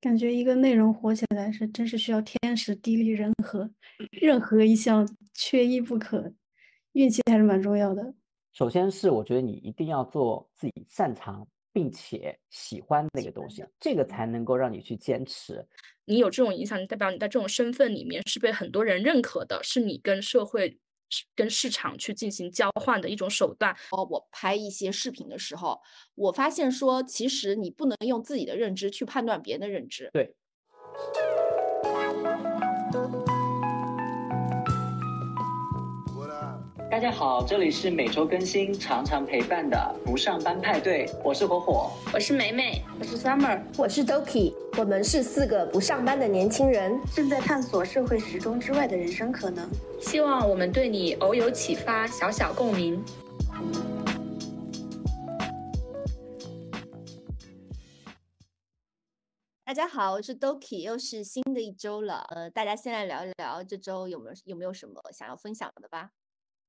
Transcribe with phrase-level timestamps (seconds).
[0.00, 3.68] 感觉一个内容火起来是真是需要天时地利人和，
[4.12, 6.32] 任何一项缺一不可，
[6.92, 8.14] 运气还是蛮重要的。
[8.52, 15.66] 首先是我觉得你一定要做自己擅长并且喜欢那个东西，这个才能够让你去坚持。
[16.04, 20.78] 你有这种影响力，代表你在这种身份里面是被很多人认可的，是你跟社会。
[21.34, 23.74] 跟市场去进行交换的一种手段。
[23.90, 25.80] 哦，我拍一些视频的时候，
[26.14, 30.10] 我发现说，其实你不能用自己的认知去判断别人的认知。
[30.12, 30.34] 对。
[36.98, 53.00] 大家好，这里是每周更新、常常陪伴的不上班派对，我是火火，我是梅梅，我是 Summer，我是 Doki，我们是四个不上班的年轻人，正在探索社会时钟之外的人生可能，希望我们对你偶有启发，小小共鸣。
[59.64, 66.10] 大家好，我是 Doki，又是新的一周了，呃，大家先来聊一聊这周有没有有没有什么想要分享的吧。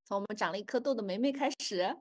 [0.09, 1.95] 从我们长了一颗痘的梅梅开始，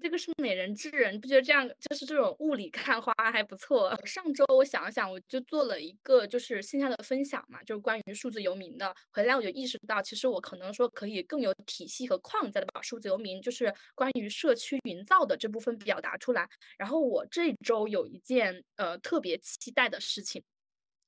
[0.00, 3.92] 这个是美人痣，你不觉得这样就是这种雾里看花还不错？
[4.06, 8.94] 上周我想了想，我就做了一个就是线下的分享嘛，就是关于数字游民的。
[9.10, 16.48] 回来我就意识到，其实我可能说可以更有体系和框架的把数字游民就是关于社区营造的这部分表达出来。
[16.78, 20.44] 然后我这周有一件呃特别期待的事情。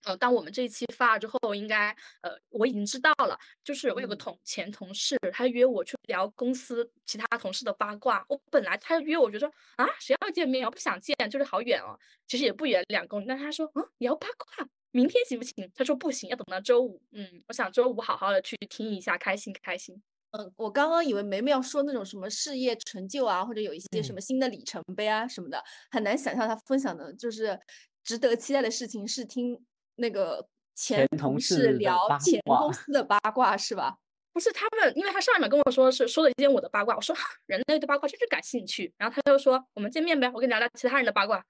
[0.05, 1.91] 呃，当我们这一期发了之后，应该
[2.23, 8.25] 呃我已经知道了，就是我有个同前同事，他约我去聊公司其他同事的八卦。
[8.29, 9.47] 我本来他约我，觉得
[9.77, 13.27] 啊谁要见面我不想见，就是好远哦，其实也不远两公里。
[13.27, 15.71] 但他说嗯聊八卦，明天行不行？
[15.75, 17.03] 他说不行，要等到周五。
[17.13, 20.01] 嗯，我想周五好好的去听一下，开心开心。
[20.31, 27.59] 嗯，我刚刚以为梅梅要说那种什么事业成就啊，或者有一些什么新的里程碑啊什么的，很难想象他分享的就是
[28.05, 29.61] 值得期待的事情是听。
[29.99, 33.99] 那个前同事聊前公司的八卦是吧？
[34.33, 41.45] 不是他们，因为他上一秒跟我说是说了一件我的八卦，我说人类对八卦真是感兴趣，然后他就说我们见面呗，我跟你聊聊其他人的八卦。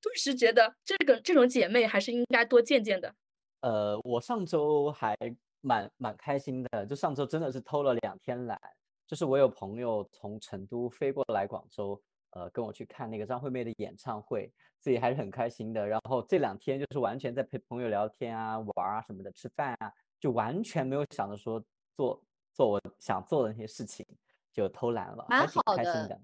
[0.00, 3.14] 顿时觉得这个这种姐妹还是应该多见见的。
[3.60, 5.16] 呃，我上周还
[5.60, 8.58] 蛮蛮开心的，就上周真的是偷了两天懒，
[9.06, 12.02] 就是我有朋友从成都飞过来广州。
[12.32, 15.86] 呃，跟我去看那个张惠妹的演唱会，自己还是很开心的。
[15.86, 21.62] 然后这两天就是完全在陪朋友聊天啊、玩啊什么的，吃饭啊，就完全没有想着说
[21.96, 22.22] 做
[22.54, 24.04] 做我想做的那些事情，
[24.52, 26.20] 就偷懒了，蛮好的。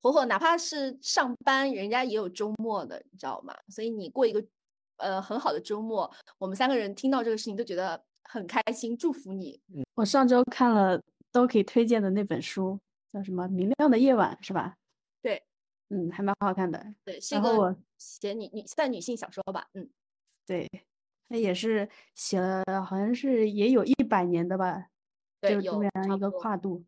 [0.00, 3.54] 火火，哪怕是上班，人家也有周末的，你知道吗？
[3.68, 4.44] 所以你过一个
[4.98, 9.60] 呃很好的周末，我们三个人听到这个事情都觉得很开心，祝福你。
[9.74, 11.00] 嗯，我上周看了
[11.32, 12.78] 都可以推荐的那本书，
[13.08, 14.76] 叫什么《明亮的夜晚》，是吧？
[15.90, 16.94] 嗯，还蛮好看的。
[17.04, 19.68] 对，是一个写女女算女性小说吧。
[19.74, 19.88] 嗯，
[20.46, 20.68] 对，
[21.28, 24.88] 那也是写了，好像是也有一百年的吧。
[25.40, 26.84] 对，有这样一个跨度。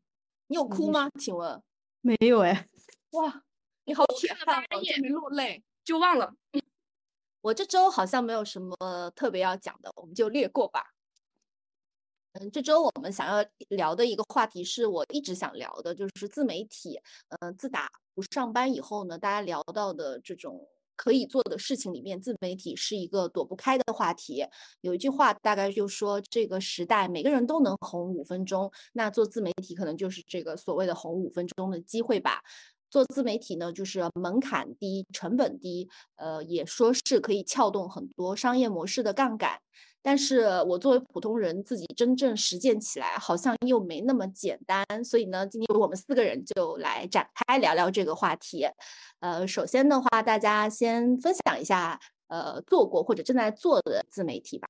[0.49, 1.09] 你有哭吗？
[1.19, 1.63] 请问？
[2.01, 2.67] 没有哎。
[3.13, 3.43] 哇，
[3.85, 4.67] 你好铁汉啊！
[5.03, 6.35] 没落泪就忘了。
[7.43, 10.93] 我这周好像没有什么特别要讲的，我们就略过吧。
[12.35, 17.01] 嗯，这周我们想要聊的一个话题是我一直想聊的，就是自媒体。
[17.41, 24.47] 嗯，自打不上班以后呢，大家聊到的这种可以做的事情里面，自媒体是一个躲不开的话题。
[24.81, 32.43] 有一句话大概就说，这个时代每个人都能红五分钟，那做自媒体可能就是这个所谓的红五分钟的机会吧。
[32.91, 39.61] 做自媒体呢，就是门槛低、成本低，呃，也说是可以撬动很多商业模式的杠杆。
[40.03, 48.67] 但是我作为普通人，自己真正实践起来好像又没那么简单，所以呢，今天我们四个人就来展开聊聊这个话题。
[49.19, 54.67] 呃，首先的话，大家先分享一下，呃，做过或者正在做的自媒体吧。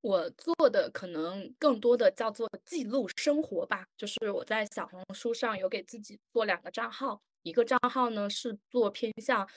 [0.00, 9.48] 我做的可能更多的叫做记录生活吧，就是我在小红书上有给自己做两个账号，一个账号呢是做偏向。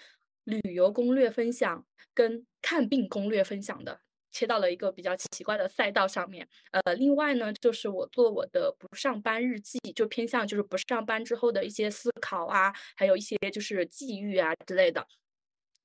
[0.48, 4.00] 旅游攻略分享跟看病攻略分享的，
[4.32, 6.48] 切到了一个比较奇怪的赛道上面。
[6.72, 15.06] 呃，另外呢，就是我做我的不上班日记，就偏向就是不上班之后的一些思考啊，还有一些就是际遇啊之类的。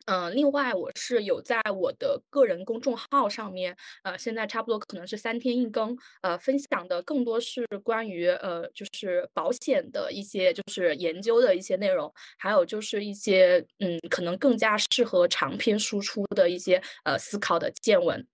[0.07, 18.27] 嗯，另外我是有在我的个人公众号上面，呃，现在差不多可能是三天一更，呃，分享的更多是关于呃，就是保险的一些就是研究的一些内容，还有就是一些嗯，可能更加适合长篇输出的一些呃思考的见闻，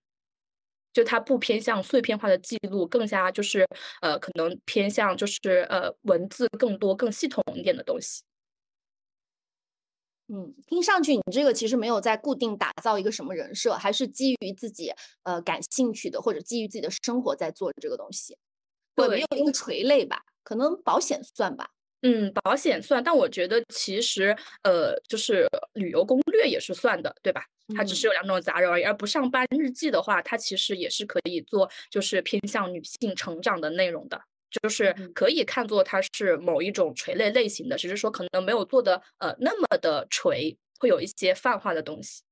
[0.95, 3.67] 就它不偏向碎片化的记录，更加就是
[4.01, 8.23] 呃，可能偏向就是呃文字更多更系统一点的东西。
[10.29, 14.93] 嗯，听上去你这个其实没有在固定打造一个什么人设，还是基于自己
[15.23, 18.37] 呃感兴趣的或者基于自己的生活在做这个东西。
[18.95, 21.71] 对，没有一个垂类吧，可能保险算吧。
[22.03, 27.43] 嗯，保险算，但我觉得其实呃，就是旅游攻略也是算的，对吧？
[27.77, 28.85] 它只是有两种杂糅而已。
[28.85, 42.23] 而不上班日记的话，它其实也是可以做，就是偏向女性成长的内容的，就是可以看作它是某一种垂类类型的，只是说可能没有做的呃那么的垂，会有一些泛化的东西。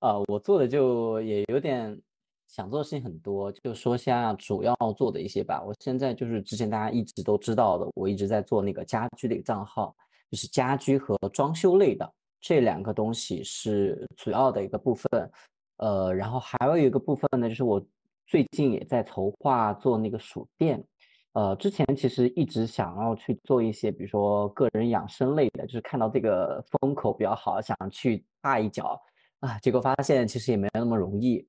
[0.00, 2.00] 呃，我做的就也有点。
[2.48, 5.60] 想做的事情很多，就说下主要做的一些吧。
[5.64, 9.92] 我现在就是之前大家一直都知道的，我一直在做那个家居的一个账号，
[10.30, 12.08] 就是家居和装修类的
[12.40, 15.30] 这两个东西是主要的一个部分。
[15.78, 17.84] 呃，然后还有一个部分呢，就是我
[18.28, 20.82] 最近也在筹划做那个鼠店。
[21.36, 28.98] 呃，之前其实一直想要去做一些，比如说个人养生类的，就是看到这个风口比较好，想去踏一脚
[29.40, 31.46] 啊，结果发现其实也没有那么容易。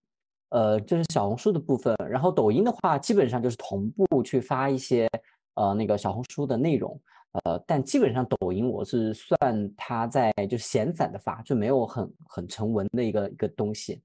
[0.49, 5.09] 呃，这是小红书的部分，然后抖音的话，基本上就是同步去发一些
[5.53, 6.99] 呃那个小红书的内容，
[7.45, 14.01] 呃，但基本上抖音我是算它在就闲散的发，就没有很很成文的一个一个东西。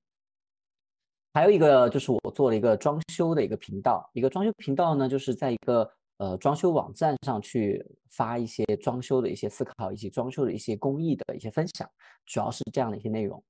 [1.35, 11.89] 还有一个就是我做了一个装修的一个频道，一个装修频道呢，就是在一个呃装修网站上去发一些装修的一些思考以及装修的一些工艺的一些分享，
[12.27, 13.43] 主要是这样的一些内容。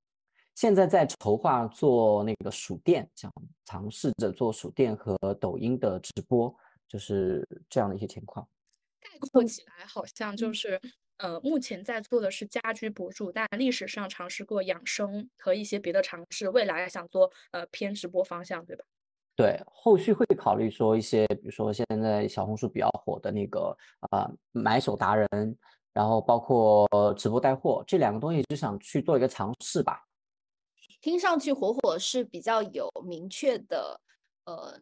[0.54, 3.32] 现在在筹划做那个鼠店，想
[3.64, 6.54] 尝试着做鼠店和抖音的直播，
[6.86, 8.46] 就是这样的一些情况。
[9.00, 10.80] 概括起来，好像就是，
[11.22, 18.84] 呃，目前在做的是家居博主，但历史上尝试过养生和一些别的尝试，未来想做呃偏直播方向，对吧？
[19.36, 23.76] 对，后续会考虑说一些，比如说现在小红书比较火的那个
[24.10, 25.28] 啊买手达人，
[25.92, 30.04] 然后包括直播带货这两个东西，就想去做一个尝试吧。
[31.00, 34.00] 听上去火火是比较有明确的
[34.46, 34.76] 呃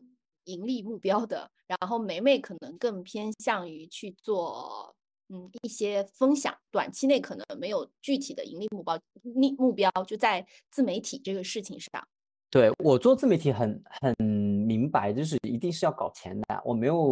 [0.45, 4.97] 盈利目标的，然后梅梅可能更偏向于去做
[5.33, 12.07] 嗯一些分享，短期内可能没有具体的盈利目标，目目标就在自媒体这个事情上。
[12.51, 17.11] 对我做自媒体很很明白，就是一定是要搞钱的，我没有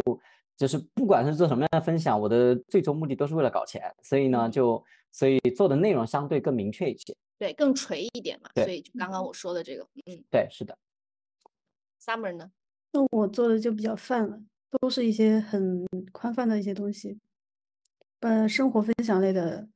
[0.57, 7.15] 就是不管是做什么样的分享，我的最终目的都是为了搞钱，所以呢就所以做的内容相对更明确一些。
[7.37, 10.77] 对，更垂一点嘛，所以就刚刚我说的这个，嗯，对，是的。
[12.03, 12.51] Summer 呢？
[12.91, 14.41] 那我做的就比较泛了，
[14.81, 17.17] 都是一些很宽泛的一些东西，
[18.21, 19.67] 呃，生活分享类的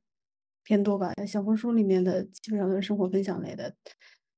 [0.62, 1.12] 偏多吧。
[1.26, 3.74] 小红书里面的基本上都是生活分享类的，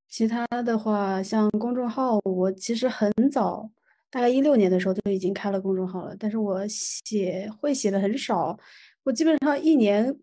[0.09, 3.71] 其他的话，像公众号，我其实很早，
[4.11, 8.59] 大概一六年的时候就已经开了公众号了，但是我写会写的很少，
[9.05, 10.17] 我基本上一年。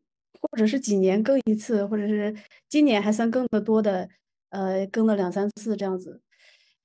[0.51, 2.35] 或者是几年更一次，或者是
[2.67, 4.09] 今年还算更的多的，
[4.49, 6.21] 呃，更了两三次这样子，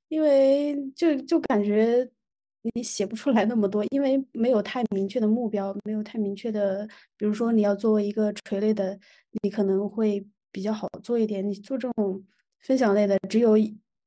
[0.08, 2.08] 因为就就感觉
[2.74, 6.86] 你写不出来那么多，因为没有太明确的目标，没有太明确的，
[7.16, 8.98] 比如说你要做一个垂类的，
[9.42, 11.46] 你可能会比较好做一点。
[11.46, 12.24] 你做这种
[12.60, 13.56] 分享类的，只有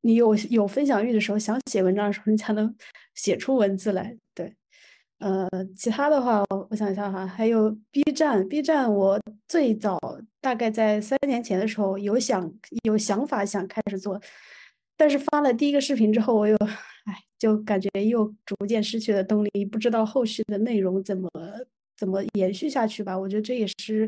[0.02, 2.76] 你有有分享欲的时候，想写文章的时候，你才能
[3.16, 4.18] 写出文字来。
[4.34, 4.56] 对。
[5.20, 5.48] 呃，
[5.78, 10.00] 其他的话，我想一下哈，还有 B 站，B 站我最早
[10.42, 12.52] 大概在三年前的时候有想
[12.86, 14.20] 有想法想开始做，
[14.98, 16.58] 但是发了第一个视频之后，我又，
[17.42, 21.28] 就感觉又逐渐失去了动力，不知道后续的内容怎么
[21.98, 23.18] 怎么延续下去吧。
[23.18, 24.08] 我觉得这也是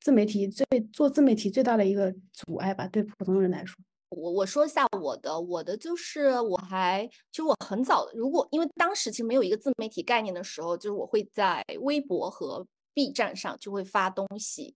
[0.00, 3.74] 自媒体最做自媒体最大的一个阻碍吧，对普通人来说。
[4.10, 14.74] 我我说一下我的，我的就是我还其实我很早，如果因为当时其实没有一个自媒体概念的时候，就是我会在微博和 B 站上就会发东西。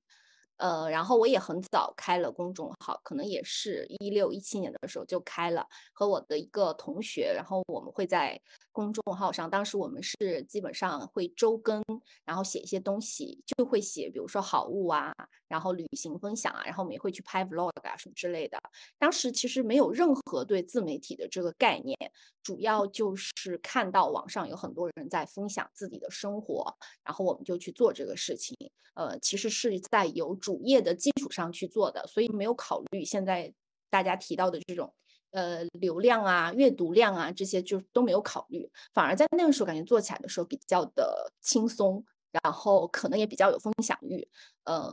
[0.60, 8.38] 呃，然后我也很早开了公众号，可能也是一六一七年的时候就开了，和我的一个同学，然后我们会在
[8.70, 11.82] 公众号上，当时我们是基本上会周更，
[12.26, 15.14] 然后写一些东西，就会写，比如说好物啊，
[15.48, 18.58] 然后旅行分享啊，然后我们也会去拍 vlog 啊什么之类的。
[18.98, 21.96] 当时其实没有任何对自媒体的这个概念，
[22.42, 28.54] 主要就是看到网上有很多人在分享自己的生活，然后我们就去做这个事情。
[28.94, 33.54] 呃，其实是在有主主业的基础上去做的，所以没有考虑现在
[33.88, 34.92] 大家提到的这种
[35.30, 42.04] 呃流量啊、阅读量啊这些就都没有考虑，反而在那个时候感觉做起来的时候比较的轻松，
[42.42, 44.26] 然后可能也比较有分享欲。
[44.64, 44.92] 呃，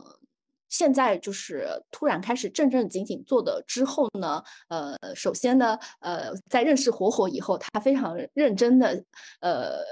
[0.68, 9.04] 现在就是突然开始正正经经做的之后呢，呃，首先呢，呃，在认识火火以后，他非常认真的
[9.40, 9.82] 呃。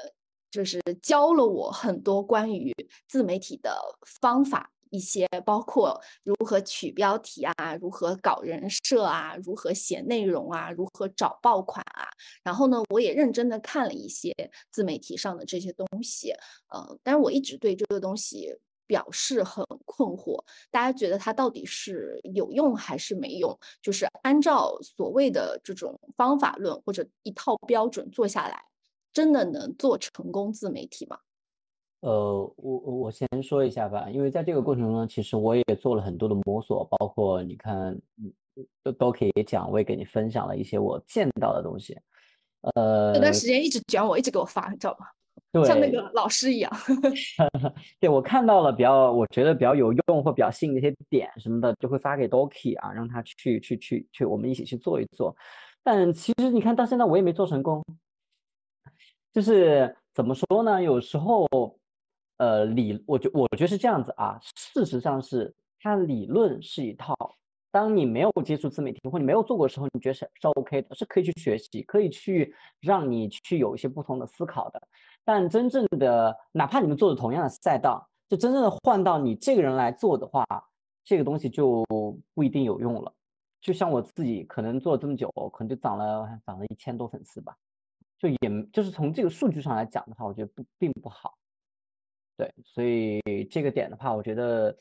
[0.49, 2.73] 就是教了我很多关于
[3.08, 3.76] 自媒体的
[4.23, 12.09] 方法一些，包括如何取标题啊，如何搞人设啊，如何写内容啊，如何找爆款啊。
[12.43, 14.33] 然后呢，我也认真的看了一些
[14.71, 16.33] 自媒体上的这些东西，
[16.69, 18.55] 呃，但是我一直对这个东西
[18.87, 20.43] 表示很困惑。
[20.71, 23.59] 大家觉得它到底是有用还是没用？
[23.83, 28.64] 就是按照所谓的这种方法论或者一套标准做下来，
[29.12, 31.19] 真的能做成功自媒体吗？
[32.06, 38.00] 呃，我我先说一下吧，因为在这个过程中呢，其实我也做了很多的摸索，包括你看，
[38.84, 41.98] 都都可以讲，我也给你分享了一些我见到的东西。
[42.60, 45.06] 呃，这段时间一直卷我，一直给我发，你知道吗？
[45.50, 46.70] 对，像那个老师一样。
[47.98, 55.34] 对我看到了比较，我觉得比较有用或比较吸引的一些点什么的，就会发给 Doki 啊，让他去去去去，我们一起去做一做。
[55.82, 57.84] 但其实你看到现在我也没做成功，
[59.32, 60.80] 就是怎么说呢？
[60.80, 61.48] 有时候。
[62.38, 67.14] 呃，理我觉我觉得是这样子啊，事实上是它理论是一套，
[67.71, 74.81] 当你没有接触自媒体或你没有做过的时候，你觉得是是 OK 的，是可以去学习，可以去让你去有一些不同的思考的。
[75.25, 80.45] 但真正的，哪怕你们做的同样的赛道，就真正的换到你这个人来做的话，
[81.05, 81.85] 这个东西就
[82.35, 83.12] 不一定有用了。
[83.61, 87.57] 就像我自己可能做了这么久，可能就涨了涨了一千多粉丝吧，
[88.19, 88.38] 就也
[88.73, 91.35] 就是从这个数据上来讲的话，我觉得不并不好。
[92.37, 94.76] 对，所以这个点的话，我觉得，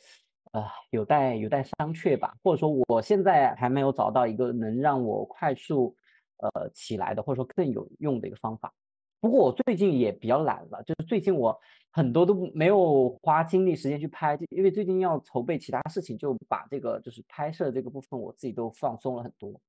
[0.52, 5.96] 呃，有待有待商榷吧，或者说我现在还没有找到一个能让我快速，
[6.38, 8.74] 呃，起来的，或者说更有用的一个方法。
[9.22, 11.58] 不过我最近也比较懒了，就是最近我
[11.92, 19.60] 很多都没有花精力时间去拍，因为最近要筹备其他事情，就把这个就是拍摄这个部分我自己都放松了很多。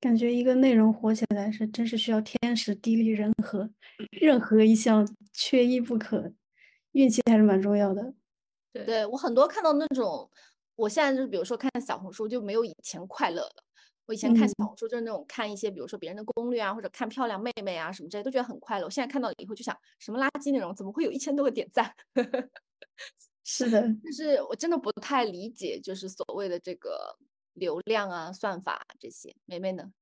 [0.00, 3.70] 感觉一个内容火起来是真是需要天时地利人和，
[4.10, 6.32] 任何一项缺一不可，
[6.92, 8.14] 运气还是蛮重要的。
[8.72, 10.30] 对，对我很多看到那种，
[10.76, 13.64] 我现在就是比如说看小红书就没有以前快乐了。
[14.06, 18.86] 我以前看小红书就是那种看一些比如说别人的攻略啊，或者看漂亮妹妹啊什么之类都觉得很快乐。
[18.86, 21.94] 我现在看到了以后就想，什么垃圾内容怎么会有一千多个点赞？
[23.44, 27.16] 是的，就是我真的不太理解，就是所谓的这个。
[27.60, 29.92] 流量啊，算法这些，梅梅呢？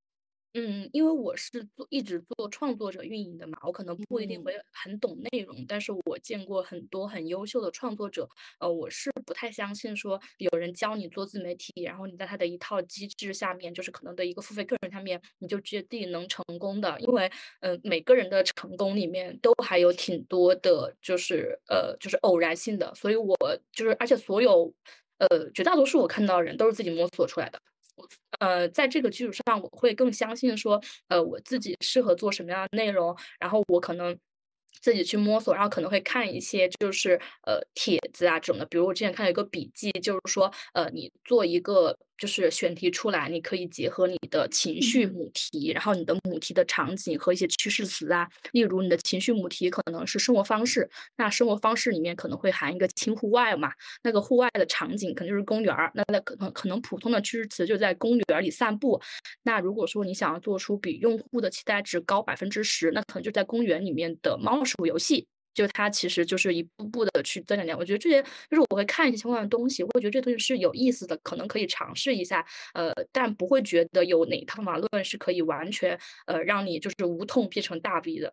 [0.55, 8.27] 嗯，因为我是做一直做创作者运营的嘛，我可能不一定会很懂内容，但是我见过很多很优秀的创作者，
[8.59, 23.37] 呃，我是不太相信说有人教你做自媒体，然后你在他的一套机制下面，就是可能的一个付费课程下面，你就决定能成功的，因为，嗯，每个人的成功里面都还有挺多的，就是呃，就是偶然性的，所以我
[23.71, 24.75] 就是，而且所有。
[25.19, 27.61] 呃，绝大多数我看到的人都是自己摸索出来的。
[28.41, 34.17] 呃，在这个基础上，我会更相信说，呃，我自己适合做什么样的内容，然后我可能
[34.81, 38.67] 自己去摸索，然后可能会看一些就是呃帖子啊这种的。
[38.67, 41.99] 比如我之前看到一个笔记，就是说，呃，你做一个。
[42.19, 48.29] 就是选题出来，你可以结合你的情绪母题，然后你的母题的场景和一些趋势词啊。
[48.53, 53.73] 例如，你的情绪母题可能是生活方式，那生活方式里面可能会含一个轻户外嘛，
[54.03, 55.91] 那个户外的场景可能就是公园儿。
[55.95, 59.01] 那那可能可能普通的趋势词就在公园里散步。
[59.45, 65.29] 那如果说你想要做出比用户的期待值高百分之十，那可能就在公园里面的猫鼠游戏。
[65.59, 78.33] 就它其实就是一步步的去增长量，我觉得这些就是我会看一些相关的东西，我会觉得这东西是有意思的，可能可以尝试一下，呃，但不会觉得有哪套方法论是可以完全呃让你就是无痛变成大 V 的。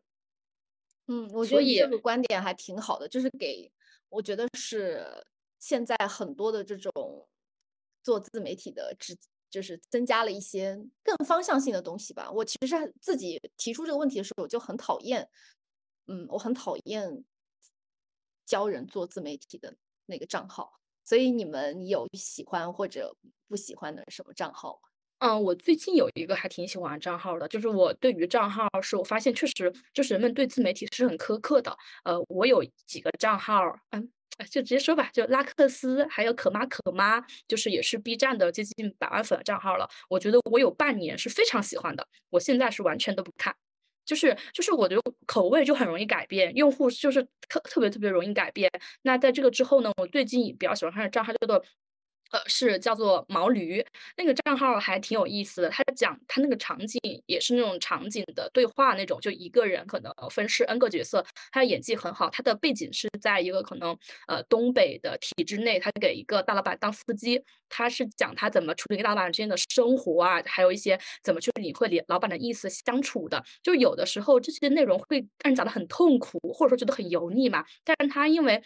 [1.07, 3.71] 嗯，我觉得这个观点还挺好的，就是给
[4.09, 5.03] 我觉得是
[5.59, 7.27] 现在很多的这种
[8.03, 9.17] 做自媒体的，只
[9.49, 12.29] 就是增加了一些更方向性的东西吧。
[12.31, 15.27] 我其实自己提出这个问题的时候，我就很讨厌。
[16.07, 17.23] 嗯，我很讨厌
[18.45, 20.71] 教人做自媒体的那个账号，
[21.03, 23.15] 所以你们有喜欢或者
[23.47, 24.89] 不喜欢的什么账号吗？
[25.19, 31.75] 嗯，我最近有一个还挺喜欢账号的，就是我对于账号是我发现确实就是人们对自媒体是很苛刻的。
[32.03, 34.11] 呃，我有几个账号，嗯，
[34.51, 39.89] 就直接说吧，就拉克斯，还有可妈可妈，就是也是 B 站的接近百万粉的账号了。
[40.09, 43.55] 我觉得我有半年是非常喜欢的，我现在是完全都不看。
[44.05, 44.95] 就是就是我的
[45.25, 48.69] 口味就很容易改变，用户就是特特别特别容易改变。
[49.03, 51.63] 那在这个之后呢，我最近比较喜欢看的账号叫做。
[52.31, 53.85] 呃，是叫做毛驴，
[54.17, 55.69] 那个账号还挺有意思的。
[55.69, 62.29] 他讲他那个场景也是那种场景的对话那种，就一个人可能分饰 N 个角色，他的演技很好。
[62.29, 73.43] 他的背景是在一个可能呃东北的体制内，他给一个大老板当司机，他是讲他怎么处理跟大老板之间的生活啊，还有一些怎么去领会老板的意思相处的。
[73.61, 77.63] 就有的时候这些内容会让人讲的很痛苦，或者说觉得很油腻嘛。
[77.83, 78.61] 但是他因为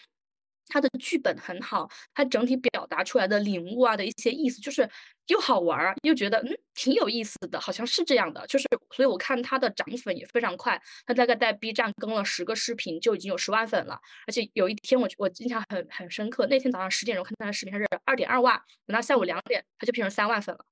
[0.70, 4.90] 它的剧本很好，它整体表达出来的领悟啊的一些意思，就是
[5.28, 8.48] 又好玩儿，又觉得嗯挺有意思的，好像是这样的。
[8.48, 14.00] 就是所以我看它的涨粉也非常快，它大概在 B 站更了十个视频就已经有十万粉了。
[14.28, 20.66] 而且有一天我我印象很很深刻，那天早上十点钟看他的视频，它是二点二万，等到下午两点，它就变成三万粉了。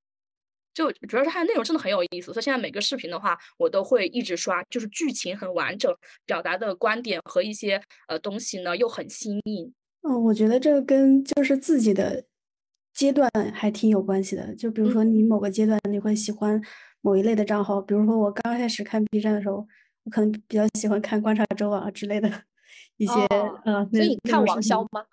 [0.73, 5.91] 就主要是它的内容真的很有意思，所以现在每个视频的话，我都会一直刷，就是剧情很完整，
[6.23, 9.73] 表达的观点和一些呃东西呢又很新颖。
[10.07, 12.23] 嗯，我觉得这个跟就是自己的
[12.93, 14.55] 阶段还挺有关系的。
[14.55, 16.61] 就比如说你某个阶段你会喜欢
[17.01, 19.67] 某一类的账号，比如说我刚开始看 B 站的时候，
[20.03, 22.29] 我可能比较喜欢看观察周啊之类的
[22.97, 25.05] 一些哦呃，所以你看王潇潇吗？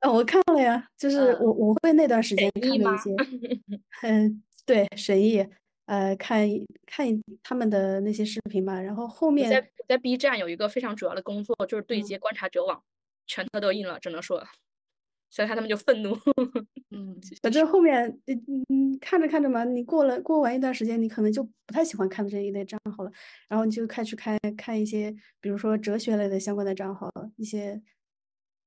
[0.00, 3.14] 啊， 我看了呀，就是嗯我我会那段时间看的一些，
[4.02, 5.44] 嗯，对，神医，
[5.86, 6.46] 呃，看
[6.86, 7.06] 看
[7.42, 12.82] 他们的那些视频吧，然后后面我在 B 站有一个非常主要的工作，就是对嗯接观察者网，
[13.26, 14.42] 拳头都硬了，只能说，
[15.30, 16.14] 所以他他们就愤怒。
[16.90, 23.10] 嗯，反正后面，嗯嗯，看着看着嘛，你过了过完一段时间，你可能就不太喜欢看这一类账号了，
[23.48, 27.82] 然后你就开始看看一些，比如说哲学类的相关的账号，一些，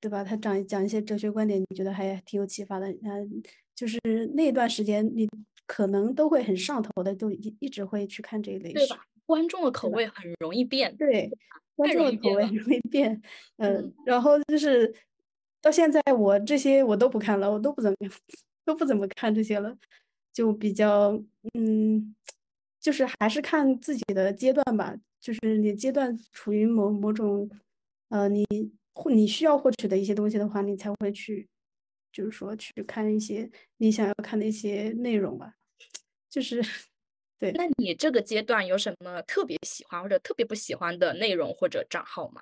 [0.02, 0.24] 对吧？
[0.24, 3.42] 他讲讲一些哲学观点，你觉得还挺有启发的，嗯，
[3.76, 4.00] 就是
[4.34, 5.28] 那段时间你
[5.66, 9.06] 可能都会很上头的，都一一直会去看这一类对吧？
[9.26, 11.30] 观众的口味很容易变，对，
[11.77, 13.22] 观太众的口味容易变
[13.57, 13.93] 嗯。
[14.05, 14.93] 然后就是
[15.62, 17.98] 到现在我这些我都不看了，我都不怎么
[18.65, 19.77] 都不怎么看这些了，
[20.34, 21.12] 就比较
[21.53, 22.13] 嗯，
[22.81, 27.50] 就是还是看自己的阶段吧，就是你阶段处于某某种
[28.10, 28.46] 呃你
[28.93, 31.48] 获你需要获取的一些东西的话，你才会去，
[32.12, 35.53] 就是说去看一些你想要看的一些内容吧，
[36.29, 36.62] 就是
[37.39, 37.51] 对。
[37.53, 42.41] 那你这个阶段有什么特别喜欢或者特别不喜欢的内容或者账号吗？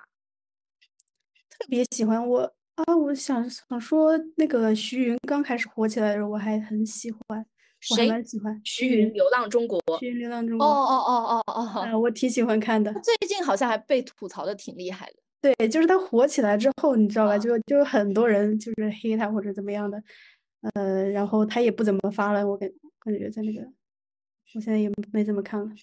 [1.50, 2.96] 特别喜欢我啊！
[2.96, 7.20] 我想想说，那个徐云刚开始火起来的时候，我还很喜欢，
[7.90, 12.92] 我还谁蛮喜欢徐云《流浪中国》徐云流浪中哦国，哦哦哦哦，啊，我挺喜欢看的。
[13.00, 15.14] 最近好像还被吐槽的挺厉害的。
[15.40, 17.34] 对，就是他火起来之后，你知道吧？
[17.34, 20.02] 啊就就很多人就是黑他或者怎么样的，
[20.74, 22.68] 呃，然后他也不怎么发了，我感
[22.98, 23.62] 感觉在那个，
[24.54, 25.74] 我现在也没怎么看了。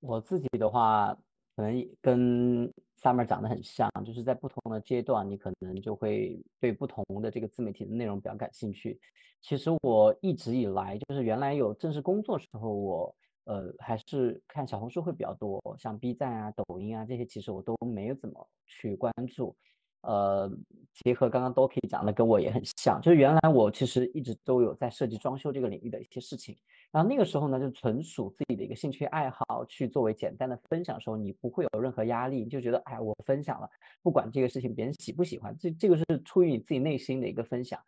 [0.00, 1.16] 我自己的话，
[1.56, 2.66] 可能跟
[3.00, 9.00] Summer 讲的很像，就是在不同的阶段，你可能就会对不同的这个自媒体的内容比较感兴趣。
[9.40, 19.56] 其实我一直以来，就是原来有正式工作时候，我呃还是看小红书会比较多，像 B 站啊、抖音啊这些，其实我都没有怎么去关注。
[20.02, 20.50] 呃，
[20.94, 26.56] 结合刚刚 Doki 讲的，跟我也很像，就是原来我其实一直都有在设计装修这个领域的一些事情。
[26.90, 33.68] 然后那个时候呢，就纯属自己的一个兴趣爱好，去作为简单的分享的时候，你不会有任何压力，就觉得，哎，我分享了，
[34.02, 37.78] 不管这个事情别人喜不喜欢，这这个是出于你自己内心的一个分享。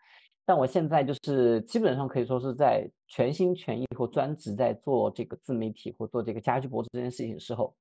[0.45, 7.73] 但我现在就是基本上可以说是在全心全意或专职在做这个自媒体或做这个家居博主这件事情的时候，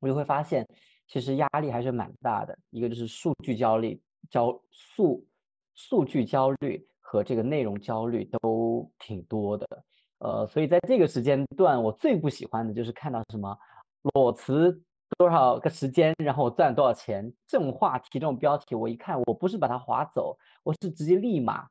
[0.00, 0.66] 我就会发现，
[1.08, 2.56] 其实压力还是蛮大的。
[2.70, 5.26] 一个就是数据焦虑、焦数
[5.74, 9.66] 数据焦虑和这个内容焦虑都挺多的。
[10.18, 13.56] 呃，所以在这个时间段，我最不喜欢的就是看到什么
[14.14, 14.82] 裸辞
[15.16, 21.66] 多少个时间，然后我赚多少钱这种话题、这种标题，我一看，我不是把它划走，我是直接立马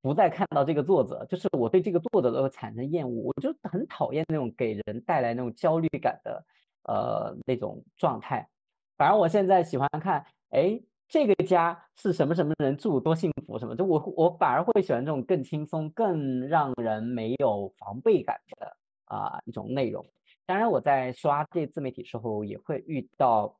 [0.00, 6.44] 不再看到这个作者，就是我对这个作者都产生厌恶，我就很讨厌那种给人带来那种焦虑感的
[6.82, 8.48] 呃那种状态。
[9.02, 20.06] 反而我现在喜欢看，哎，这个家是什么什么人住，多幸福什么，就我我反而会喜欢这种更轻松、更让人没有防备感的啊、一种内容。
[20.46, 23.52] 当然，我在刷这自媒体时候也会遇到，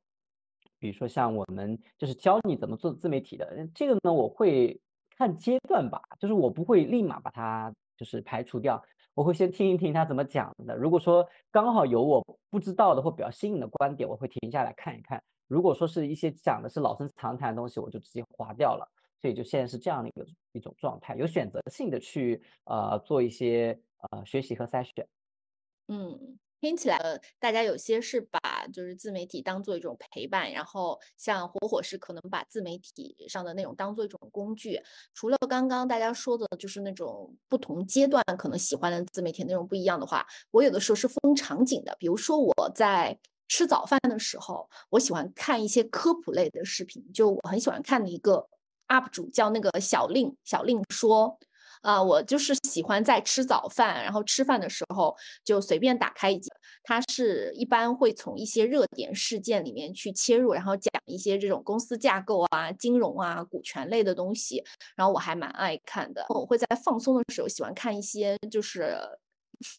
[0.79, 4.79] 比如说像我们就是教你怎么做自媒体的，这个呢我会
[5.17, 8.81] 看阶段吧，就是我不会立马把它就是排除掉，
[9.13, 10.73] 我会先听一听他怎么讲的。
[10.77, 15.21] 如果说刚好有我不知道的或比较新颖的观点，我会停下来看一看。
[15.47, 18.89] 如果说是一些讲的是老生常谈的东西，我就直接划掉了。
[19.21, 23.79] 所以就现在是这样的一个一种状态，有选择性的去呃做一些
[24.11, 25.07] 呃学习和筛选。
[25.87, 34.81] 嗯，听起来，大家有些是把就是自媒体当做一种陪伴，然后像火火是可能把自媒体上的内容当做一种工具。
[35.13, 41.95] 除了刚刚大家说的，就是那种不同阶段可能喜欢的自媒体内容不一样的话，我有的时候是分场景的。
[41.97, 48.47] 比如说我在吃早饭的时候，我喜欢看一些科普类的视频，就我很喜欢看的一个
[48.87, 51.37] UP 主叫那个小令，小令说。
[51.81, 56.49] 啊、我就是喜欢在吃早饭，然后吃饭的时候就随便打开一集，
[56.81, 64.63] 它是一般会从一些热点事件里面去切入，然后讲一些这种公司架构啊、金融啊、股权类的东西，
[64.95, 66.25] 然后我还蛮爱看的。
[66.29, 68.97] 我会在放松的时候喜欢看一些就是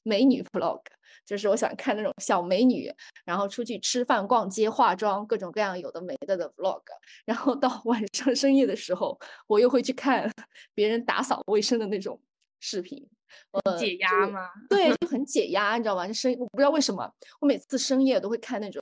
[0.03, 0.81] 美女 vlog，
[1.25, 2.92] 就是我喜欢看那种小美女，
[3.25, 6.83] 然后出去吃饭、逛街、化妆，各种各样有的没的的 vlog。
[7.25, 10.31] 然后到晚上深夜的时候，我又会去看
[10.75, 12.20] 别人打扫卫生的那种
[12.61, 13.09] 视频。
[13.51, 14.49] 呃，解压吗？
[14.68, 16.07] 对，就 很解压，你知道吗？
[16.07, 18.81] 就深，我不知道为什么，我每次深夜都会看那种，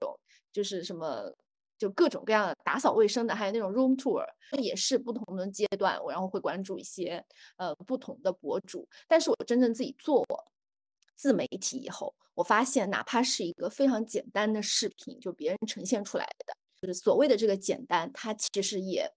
[0.53, 1.33] 就是什么，
[1.79, 4.23] 就各种各样的打扫卫生的，还有那种 room tour，
[4.61, 7.25] 也是不同的阶段，我然后会关注一些
[7.57, 8.87] 呃不同的博主。
[9.09, 10.23] 但是我真正自己做
[11.23, 19.09] 自媒体以后，我发现哪怕是一个非常简单的视频，就别人呈现出来的，就是所谓的这个简单，它其实也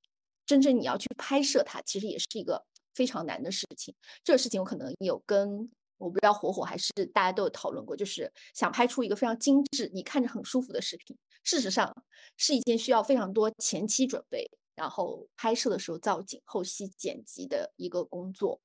[0.45, 2.63] 真正你要去拍摄它，其实也是一个
[2.93, 3.91] 非常难的事情。
[4.23, 11.91] 这个事情我可能有跟我不知道火火还是大家都有讨论过，就是想拍出一个非常精致、你看着很舒服的视频，事实上
[12.37, 18.61] 是一件需要非常多前期准备，然后拍摄的时候造景、后期剪辑的一个工作。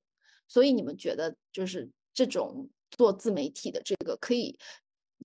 [0.47, 4.57] 所以你们觉得就是这种做自媒体的这个可以，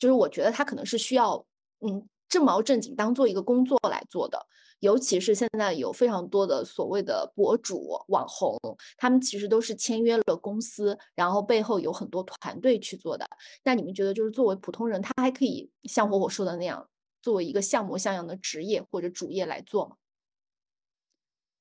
[0.01, 1.45] 就是我觉得他可能是需要
[1.81, 4.47] 嗯正毛正经当做一个工作来做的。
[4.81, 8.59] 尤其是现在有非常多的所谓的博主、网红，
[8.99, 13.27] 他们其实都是签约了公司，然后背后有很多团队去做的。
[13.65, 16.87] 那你们觉得，就是作为普通人，他还可以像火火说的那样，
[17.23, 19.97] 作为一个像模像样的职业或者主业来做吗？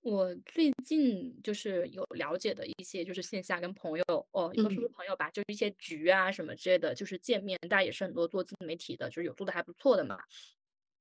[0.06, 10.20] 我最近就是有了解的一些，就是线下跟朋友哦，也不是朋友吧，就是一些局啊什么之类的，就是见面，大家也是很多做自媒体的，就是有做的还不错的嘛。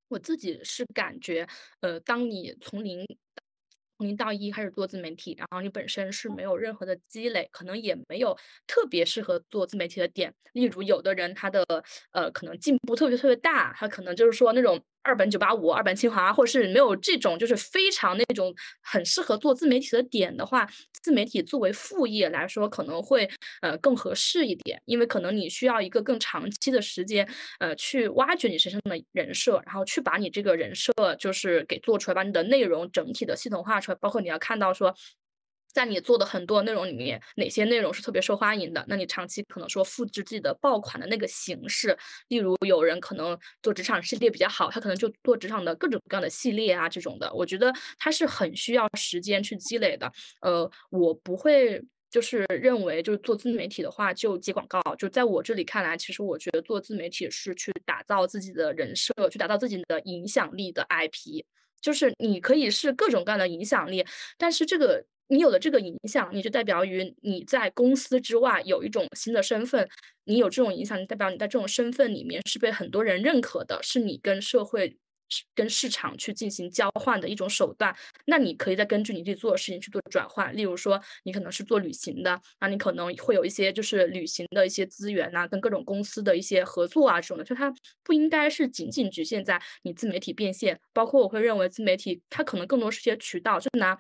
[0.09, 1.47] 我自己是感觉，
[1.81, 3.05] 呃，当你从零
[3.99, 8.35] 从零到一开始做自媒体，然后你本身是没有任何的积累，可能也没有
[8.67, 10.35] 特别适合做自媒体的点。
[10.55, 11.63] 例如，有的人他的
[12.13, 20.67] 呃可能进步特别特别大，他可能就是说那种二本九八五、二本清华，或者是没有这种就是非常那种很适合做自媒体的点的话，
[21.03, 23.29] 自媒体作为副业来说可能会
[23.61, 27.29] 呃更合适一点，因为可能你需要一个更长期的时间，
[27.61, 34.95] 呃，去挖掘你身上的人设，然后去把你这个人设就是给做出来，把你的内容整体的系统化出来，包括你要看到说。
[35.75, 38.85] 在你做的很多内容里面，哪些内容是特别受欢迎的？
[38.89, 47.31] 那你长期可能说复制自己的爆款的那个形式，例如有人可能做职场系列比较好，他可能就做职场的各种各样的系列啊这种的。
[47.35, 50.11] 我觉得它是很需要时间去积累的。
[50.41, 61.45] 呃，我不会就是认为就是做自媒体的话就接广告，就在我这里看来，其实我觉得做自媒体是去打造自己的人设，去打造自己的影响力的 IP。
[61.81, 64.07] 就是你可以是各种各样的影响力，
[64.39, 69.89] 但是这个你有了这个影响，你就代表于你在公司之外有一种新的身份，
[70.25, 74.97] 你有这种影响，代表你在这种身份里面是被很多人认可的，是你跟社会。
[75.55, 77.93] 跟市场去进行交换的一种手段，
[78.27, 80.55] 那你可以再根据你自己做的事情去做转换。
[80.55, 87.73] 例如说，你可能是做旅行的，那你可能会有一些就是旅行的一些资源呐、跟各种公司的一些合作啊这种的，就它
[88.05, 90.79] 不应该是仅仅局限在你自媒体变现。
[90.93, 93.99] 包括我会认为自媒体它可能更多是些渠道，就拿。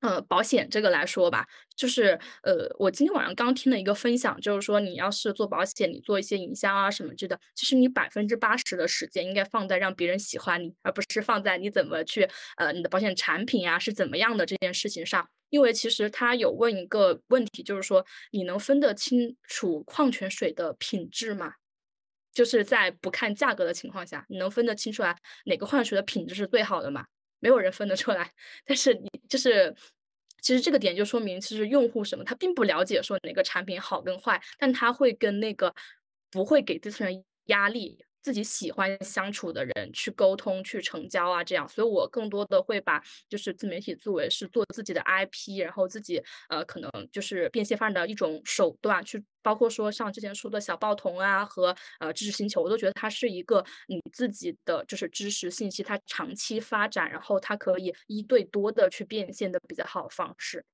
[0.00, 15.28] 呃，保险这个来说吧，就是呃，我今天晚上刚听了一个分享，就是说你要是做保险，你做一些营销啊什么之类的，其实你百分之八十的时间应该放在让别人喜欢你，而不是放在你怎么去呃你的保险产品啊是怎么样的这件事情上。
[15.50, 21.54] 因为其实他有问一个问题，就是说你能分得清楚矿泉水的品质吗？
[22.32, 27.06] 就是在不看价格的情况下，你能分得清楚来哪个矿泉水的品质是最好的吗？
[27.40, 28.32] 没有人分得出来。
[28.64, 29.74] 但是你就是，
[30.42, 35.74] 其实这个点就说明，其实用户什么，他并不了解说哪个产品好跟坏，但他会跟那个
[36.30, 38.04] 不会给这些人压力。
[38.22, 60.64] 自己喜欢相处的人去沟通、去成交啊，这样，所以我更多的会把就是自媒体作为是做自己的 IP，然后自己呃可能就是变现发展的一种手段，去包括说像之前说的小报童啊和呃知识星球，我都觉得它是一个你自己的就是知识信息，它长期发展，然后它可以一对多的去变现的比较好的方式。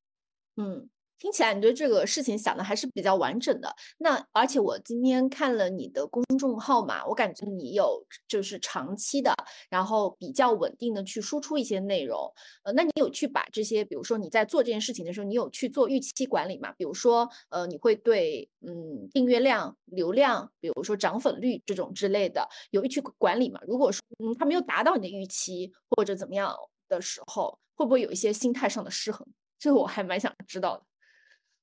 [0.56, 0.88] 嗯，
[1.24, 3.74] 听起来你对这个事情想的还是比较完整的。
[3.96, 9.34] 那而且我今天看了你的公众号嘛，我感觉你有就是长期的，
[9.70, 12.30] 然后比较稳定的去输出一些内容。
[12.62, 16.74] 呃，那你有去把这些，比如说你在做这件事情的时候，你有去做预期管理吗？
[16.76, 23.58] 比如说，呃，你会对嗯订阅量、流量，比如说涨粉率这种之类的，有预期管理吗？
[23.66, 26.54] 如果说嗯它没有达到你的预期或者怎么样
[26.86, 29.26] 的时候，会不会有一些心态上的失衡？
[29.58, 30.84] 这个我还蛮想知道的。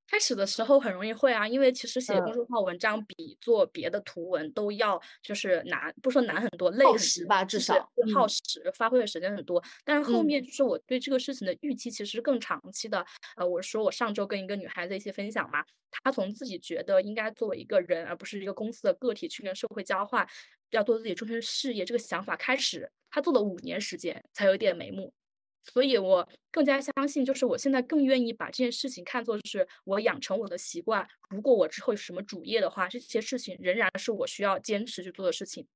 [0.08, 8.42] 开始的时候很容易会啊，因为其实写公嗯众号文章比做别的图文都要就是难，不说难很多，累耗很多时吧至少耗时，
[8.76, 9.64] 发挥的时间很多。
[9.86, 13.06] 但是后嗯面就是我对这个事情的预期其实是更长期的。
[13.38, 15.64] 呃，我说我上周跟一个女孩子一起分享嘛，
[16.04, 20.28] 她从自己觉得应该作为一个人，而不是一个公司的个体去跟社会交换，
[20.72, 25.14] 要做自己终身事业这个想法开始，她做了五年时间才有一点眉目。
[25.63, 31.08] 所以我更加相信，就是我现在更愿意把这件事情看作是我养成我的习惯。
[31.30, 35.67] 如果我之后有什么主业的话，这些事情仍然是我需要坚持去做的事情。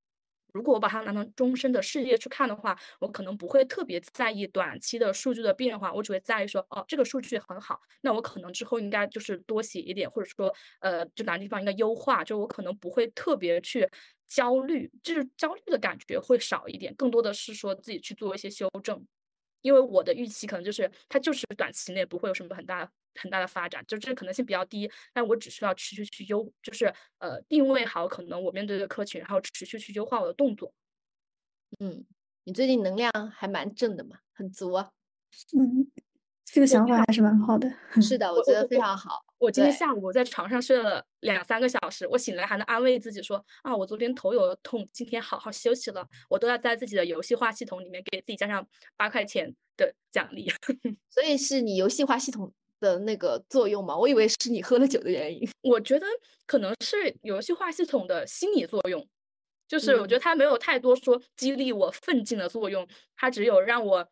[0.54, 13.88] 如果我把它拿成终身的事业去看的话，我可能不会特别在意短期的数据的变化，我只会在意说，哦，这个数据很好，那我可能之后应该就是多写一点，或者说，呃，就哪个地方应该优化，就我可能不会特别去
[14.30, 19.06] 焦虑，就是焦虑的感觉会少一点，更多的是说自己去做一些修正。
[19.66, 26.86] 因为我的预期可能就是它就是短期内不会有什么很大很大的发展，就这个可能性比较低，但我只需要持续去优，就是
[27.18, 30.72] 呃定位好可能我面对的客群，然后持续去优化我的动作。
[31.80, 32.06] 嗯，
[32.44, 34.92] 你最近能量还蛮正的嘛，很足啊。
[35.58, 35.90] 嗯，
[36.46, 37.68] 这个想法还是蛮好的。
[38.00, 39.26] 是的， 我觉得非常好。
[39.46, 46.04] 我今天下午在床上睡了两三个小时，我醒来还能安慰自己说啊，我昨天头有痛，今天好好休息了。
[46.28, 50.52] 我都要在自己的游戏化系统里面给自己加上八块钱的奖励。
[51.12, 53.96] 所以是你游戏化系统的那个作用吗？
[53.96, 55.48] 我以为是你喝了酒的原因。
[55.62, 56.08] 我觉得
[56.48, 59.08] 可能是游戏化系统的心理作用，
[59.68, 64.08] 就是我觉嗯得它没有太多说激励我奋进的作用，它只有让我，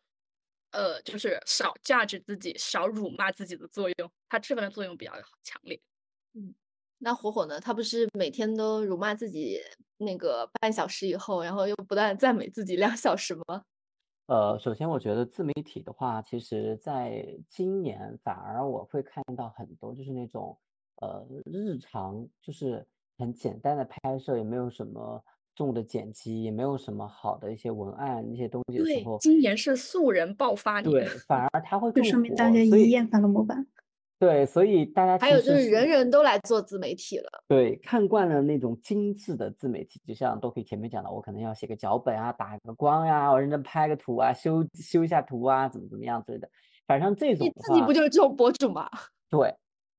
[0.74, 5.80] 呃，就是少价值自己、少辱骂自己的作用，它这份的作用比较强烈。
[6.34, 6.54] 嗯
[7.06, 7.60] 那火火呢？
[7.60, 9.60] 他不是每天都辱骂自己
[9.98, 13.66] 那个半小时以后，然后又不断赞美自己两小时吗？
[14.28, 20.58] 呃，首先我觉得自媒体的话，其实在今年反而我会看到很多就是那种
[21.02, 25.22] 呃日常就是很简单的拍摄，也没有什么
[25.56, 33.66] 重的剪辑，也没有什么好的一些文案那些东西的时对，候，今年是素人爆发对，反 而它会就更说明大家一厌烦了模板。
[34.20, 37.44] 对，所以大家还有就是人人都来做自媒体了。
[37.46, 46.50] 对，看惯了那种精致的自媒体，就像都可以前面讲的，我可能要写个脚本啊，打个光呀、我认真拍个图啊，修修一下图啊，怎么怎么样之类的。
[46.88, 48.90] 反正这种你自己不就是这种博主吗？
[49.30, 49.54] 对，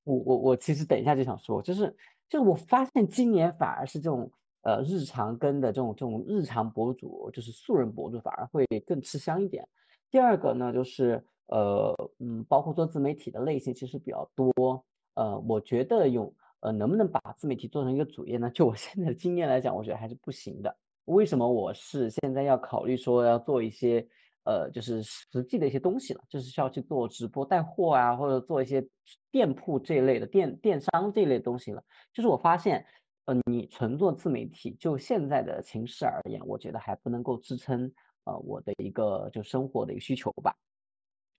[0.05, 1.95] 我我我其实等一下就想说，就是
[2.31, 4.31] 就是我发现今年反而是这种
[4.65, 9.67] 呃日常跟的这种这种日常博主，就是素人博主反而会更吃香一点。
[10.11, 14.85] 第二个呢，就是呃嗯，包括做自媒体的类型其实比较多。
[15.15, 18.51] 呃，我觉得用呃能不能把自媒体做成一个主业呢？
[18.55, 20.77] 就我现在的经验来讲，我觉得还是不行的。
[21.05, 24.05] 为什么我是现在要考虑说要做一些
[24.45, 28.87] 呃，就是实际的一些东西了，就是需要去做直播带货啊，或者做一些
[29.31, 31.83] 店铺这一类的电电商这一类东西了。
[32.13, 32.85] 就是我发现，
[33.27, 37.91] 呃，你纯做自媒体，就现在的形势而言，我觉得还不能够支撑
[38.25, 40.55] 呃我的一个就生活的一个需求吧。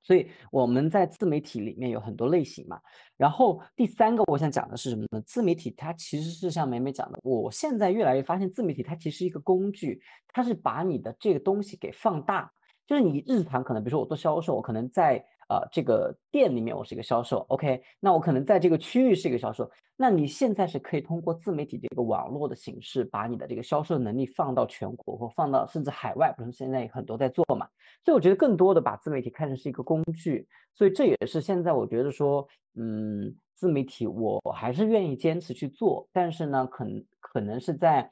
[0.01, 2.79] 所以我们在自媒体里面有很多类型嘛，
[3.17, 5.19] 然后第三个我想讲的是什么呢？
[5.21, 12.51] 自媒体它其实是像美美讲的，我现在越来越发现自媒体它其实是一个工具，它是把你的这个东西给放大，
[12.85, 27.67] 就是你日常可能比如说我做销售，我可能在呃这个店里面我是一个销售，OK，那我可能在这个区域是一个销售，那你现在是可以通过自媒体这个网络的形式，把你的这个销售能力放到全国或放到甚至海外，不是现在很多在做嘛。
[28.03, 36.85] 所以我觉得更多的把自媒体看成是一个工具，所以这也是现在我觉得说，嗯，自媒体我还是愿意坚持去做，但是呢，可
[37.19, 38.11] 可能是在，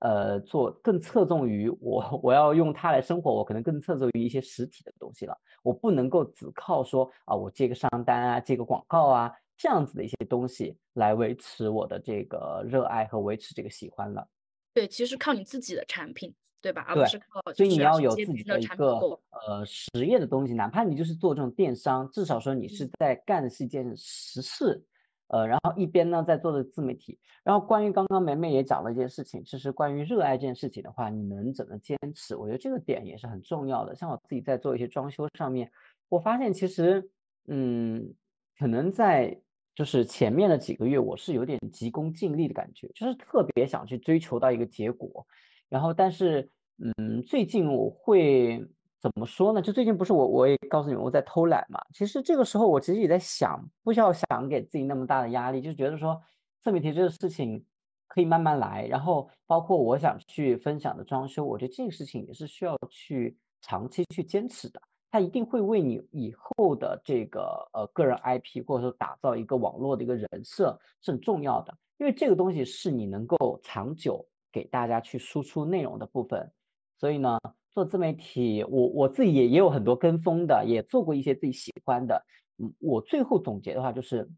[0.00, 14.26] 呃，做更侧重于我 我要用它来生活，我可能更侧重于一些实体的东西了，我不能够只靠说啊，我接个商单啊，接个广告啊这样子的一些东西来维持我的这个热爱和维持这个喜欢了。
[14.72, 16.84] 对，其实靠你自己的产品，对吧？
[16.86, 19.18] 而不对是靠所以你要有自己的一个。
[19.46, 24.84] 呃实业的东西，哪怕你就是做这种电商，至少说你是在干的是一件实事，
[25.28, 27.18] 呃，然后一边呢在做的自媒体。
[27.44, 32.36] 然后关于刚刚梅梅也讲了一件事情，其实关于热爱这件事情的话，你能怎么坚持？
[32.36, 33.94] 我觉得这个点也是很重要的。
[33.94, 35.70] 像我自己在做一些装修上面，
[36.08, 37.10] 我发现其实
[37.46, 38.14] 嗯，
[38.58, 39.40] 可能在
[39.74, 45.26] 就是前面的几个月，我是有点急功近利的感觉，就是特别想去追求到一个结果。
[45.68, 48.66] 然后，但是，嗯，最近我会
[49.00, 49.62] 怎么说呢？
[49.62, 51.80] 就最近不是我，我也告诉你们我在偷懒嘛。
[51.94, 56.20] 其实这个时候我其实也在想，不需要想给自己那么大的压力，就觉得说
[56.62, 57.64] 自媒体这个事情
[58.08, 58.86] 可以慢慢来。
[58.86, 64.82] 然后，包括我想去分享的装修，我觉得这个事情也是需要去长期去坚持的。
[65.10, 76.50] 它一定会为你以后的这个呃个人 IP 或者说打造一个网络的一个人设是很重要的，因为这个东西是你能够长久给大家去输出内容的部分。
[76.98, 77.38] 所以呢，
[77.78, 82.26] 做自媒体，我我自己也也有很多跟风的，也做过一些自己喜欢的。
[82.56, 84.28] 嗯，我最后总结的话就是，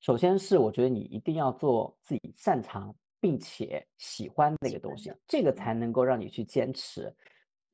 [0.00, 7.10] 首先是我觉得你一定要做自己擅长并且喜欢的一个东西，这个才能够让你去坚持。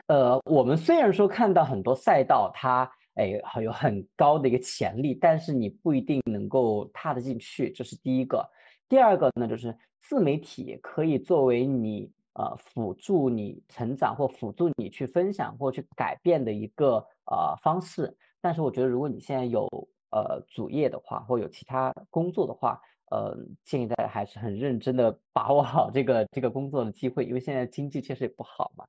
[0.07, 8.49] 呃，我们虽然说看到很多赛道它哎有很高的一个潜力，但是你不一定能够踏得进去，这是第一个。
[8.89, 18.17] 第二个呢，就是自媒体可以作为你呃辅助你成长或辅助你去分享或去改变的一个呃方式。
[18.41, 19.69] 但是我觉得，如果你现在有
[20.11, 28.87] 呃主业的话，或有其他工作的话，呃，建议大家还是很认真的把握好这个这个工作的机会，因为现在经济确实也不好嘛。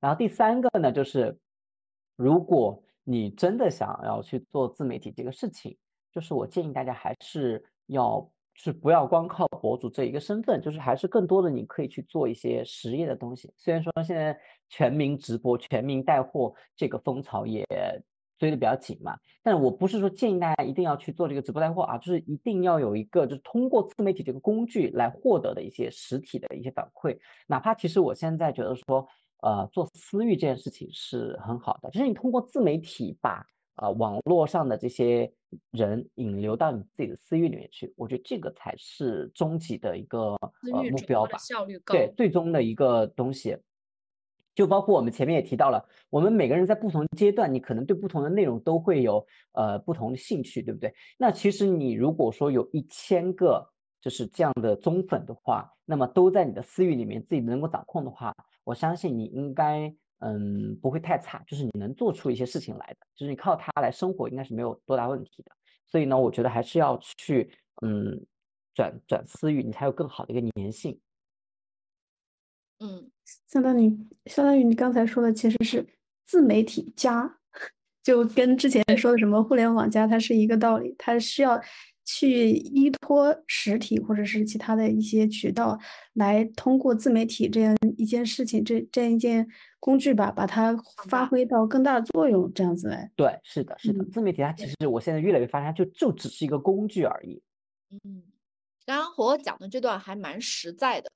[0.00, 1.38] 然后第三个呢，就是
[2.16, 5.76] 如果你真的想要去做自媒体这个事情，
[6.12, 13.52] 就是我建议大家还是要是不要光靠博主这一个身份，就是还是更多的你可以去做一些实业的东西。
[13.56, 14.38] 虽然说现在
[14.68, 17.64] 全民直播、全民带货这个风潮也。
[18.36, 29.06] 追的比较紧嘛，但我不是说建议大家一定要去做这个直播带货啊，就是一定要有一个就是通过自媒体这个工具来获得的一些实体的一些反馈，哪怕其实我现在觉得说，
[29.40, 35.32] 呃，做私域这件事情是很好的，就是你通过自媒体把呃网络上的这些
[35.70, 40.36] 人引流到你自己的私域里面去，我觉得这个才是终极的一个
[40.72, 43.56] 呃目标吧，效率高，对，最终的一个东西。
[44.54, 50.94] 就包括我们前面也提到了，我们每个人在不同阶段，你可能对不同的内容都会有呃不同的兴趣，对不对？
[51.18, 53.68] 那其实你如果说有一千个
[54.00, 65.52] 就是这样的忠粉的话，那么都在你的私域里面自己能够掌控的话，我相信你应该嗯不会太差，就是你能做出一些事情来的，就是你靠它来生活应该是没有多大问题的。
[65.86, 67.50] 所以呢，我觉得还是要去
[67.82, 68.24] 嗯
[68.74, 70.98] 转转私域，你才有更好的一个粘性。
[72.80, 73.10] 嗯，
[73.46, 73.88] 相当于
[74.26, 75.86] 相当于你刚才说的，其实是
[76.26, 77.38] 自媒体加，
[78.02, 80.94] 就跟之前说的什么互联网加，它是一个道理。
[80.98, 81.60] 它是要
[82.04, 85.78] 去依托实体或者是其他的一些渠道，
[86.12, 89.46] 来通过自媒体这样一件事情，这这样一件
[89.80, 90.76] 工具吧，把它
[91.08, 93.10] 发挥到更大的作用，这样子来。
[93.16, 97.42] 对，是的，是的，自媒体它其实我现在越来越发现，就就只是一个工具而已。
[97.90, 98.22] 嗯，
[98.84, 101.10] 刚刚和我讲的这段还蛮实在的。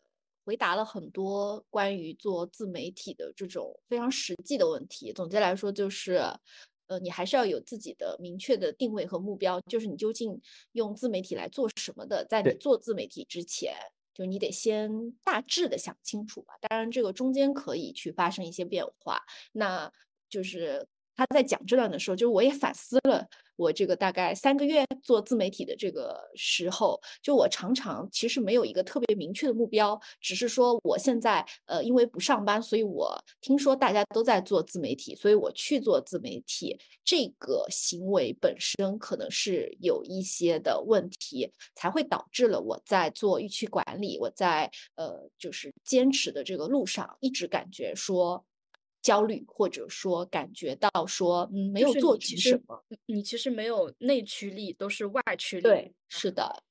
[0.45, 5.13] 回答了很多关于做自媒体的这种非常实际的问题。
[5.13, 6.23] 总结来说，就是，
[6.89, 10.41] 呃，你还是要有自己的明确的定位和目标，就是你究竟
[10.73, 12.25] 用自媒体来做什么的。
[12.25, 13.75] 在你做自媒体之前，
[14.13, 16.55] 就你得先大致的想清楚吧。
[16.61, 19.21] 当然，这个中间可以去发生一些变化。
[19.53, 19.93] 那
[20.29, 23.29] 就是他在讲这段的时候，就是我也反思了。
[23.59, 36.79] 我这个大概三个月做自媒体的这个时候，就我常常其实没有一个特别明确的目标，只是说我现在呃因为不上班，所以我听说大家都在做自媒体，所以我去做自媒体。
[37.05, 48.45] 这个行为本身可能是有一些的问题，才会导致了我在做预期管理，我在呃就是坚持的这个路上，一直感觉说。
[49.09, 52.85] 焦虑，或者说感觉到说，嗯，没有做成什么。
[53.07, 55.63] 你其实没有内驱力，都是外驱力。
[55.63, 56.63] 对，是的。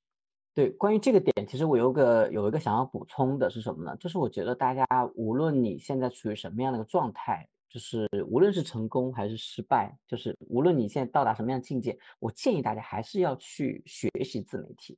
[0.54, 3.96] 对，关于这个点，其实我有个有一个想要补充的是什么呢？
[3.96, 14.96] 就是我觉得大家无论你现在处于什么样的一个状态，就是无论是成功还是失败，就是无论你现在到达什么样的境界，我建议大家还是要去学习自媒体，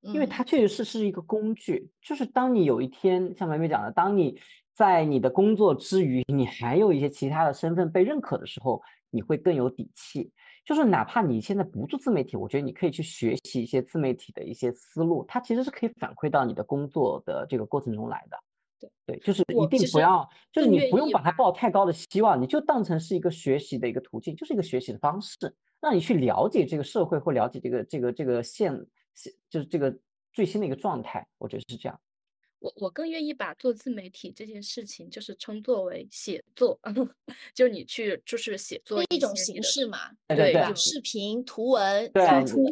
[0.00, 1.88] 因为它确实是是一个工具。
[2.02, 4.40] 就是当你有一天像梅梅讲的，当你。
[4.80, 10.32] 在你的工作之余，你还有一些其他的身份被认可的时候，你会更有底气。
[10.64, 18.38] 就是哪怕你现在不做自媒体，我觉得你可以去学习一些自媒体的一些思路，它其实是可以反馈到你的工作的这个过程中来的。
[18.80, 28.72] 对对，就是一定不要，就是你不用把它抱太高的希望，你就当成是一个学习的一个途径，就是一个学习的方式，让你去了解这个社会或了解这个这个这个现
[29.14, 29.94] 现就是这个
[30.32, 32.00] 最新的一个状态，我觉得是这样。
[32.60, 36.78] 我我更愿意把做自媒体这件事情，就是称作为写作，
[37.54, 42.62] 就你去就是写作一种形式嘛，对对，视频、图文、对文字，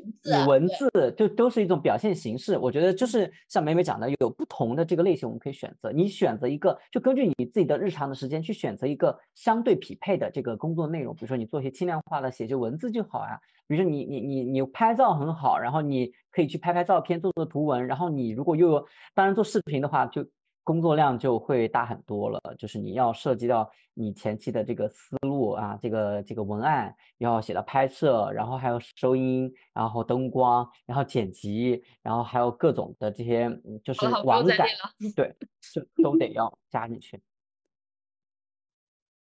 [0.47, 2.57] 文字就都是一种表现形式。
[2.57, 5.91] 我觉得就是像美美讲的，有不同的这个类型，我们可以选择。
[5.91, 11.15] 你选择一个，就根据你自己的日常的时间去选择一个相对匹配的这个工作内容。
[11.15, 13.41] 比如说你做一些轻量化的写，些文字就好呀。
[13.69, 17.87] 比如说你你你你拍照很好，然后你可以去拍拍照片，做做图文。
[17.87, 20.27] 然后你如果又有，当然做视频的话，就
[20.65, 34.67] 工作量就会大很多了，就是你要涉及到你前期的这个思路啊，这个这个文案要写到拍摄，然后还有收音，然后灯光，然后剪辑，然后还有各种的这些，嗯就是网感
[35.15, 35.37] 对，
[35.75, 37.21] 就都得要加进去。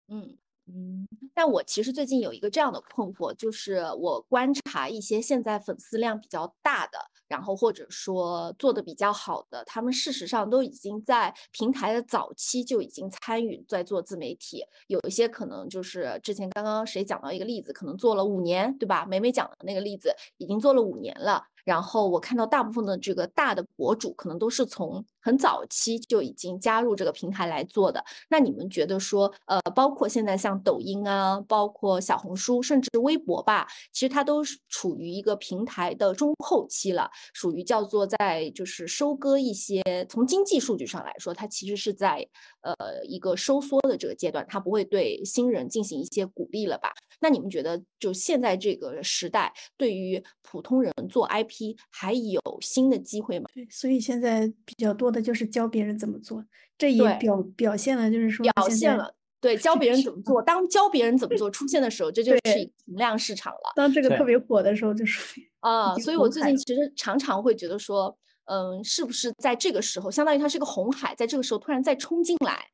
[0.08, 0.36] 嗯
[0.74, 6.98] 嗯，但我其实最近有一个这样的困惑，就是我观察一些现在粉丝量比较大的，
[7.28, 19.04] 然后或者说做的比较好的，他们事实上都已经在平台的早期就已经参与在做自媒体，有一些可能就是之前刚刚谁讲到一个例子，可能做了五年，对吧？
[19.04, 21.44] 梅梅讲的那个例子已经做了五年了。
[21.64, 28.04] 然后我看到大部分的这个大的博主，可能都是从很早期就已经加入这个平台来做的。
[28.28, 42.26] 那你们觉得说，呃，包括现在像抖音啊，包括小红书，甚至微博吧，其实它都是处于一个平台的中后期了，属于叫做在就是收割一些从经济数据上来说，它其实是在
[42.62, 46.92] 呃一个收缩的这个阶段，它不会对新人进行一些鼓励了吧？
[47.20, 51.51] 那你们觉得，就现在这个时代，对于普通人做 IP
[51.90, 53.46] 还有新的机会吗？
[53.54, 56.44] 对，所以现在比较多的就是教别人怎么做，
[56.78, 60.40] 这也表表现了就是说表现了，对，教别人怎么做。
[60.42, 63.72] 当教别人怎么做出现的时候，这就是一个存量市场了。
[63.74, 72.70] 当这个特别火的时候，就 是啊，所以我最近其实常常会觉得说，嗯，是不是在这个时候，相当于它是个红海，在这个时候突然再冲进来，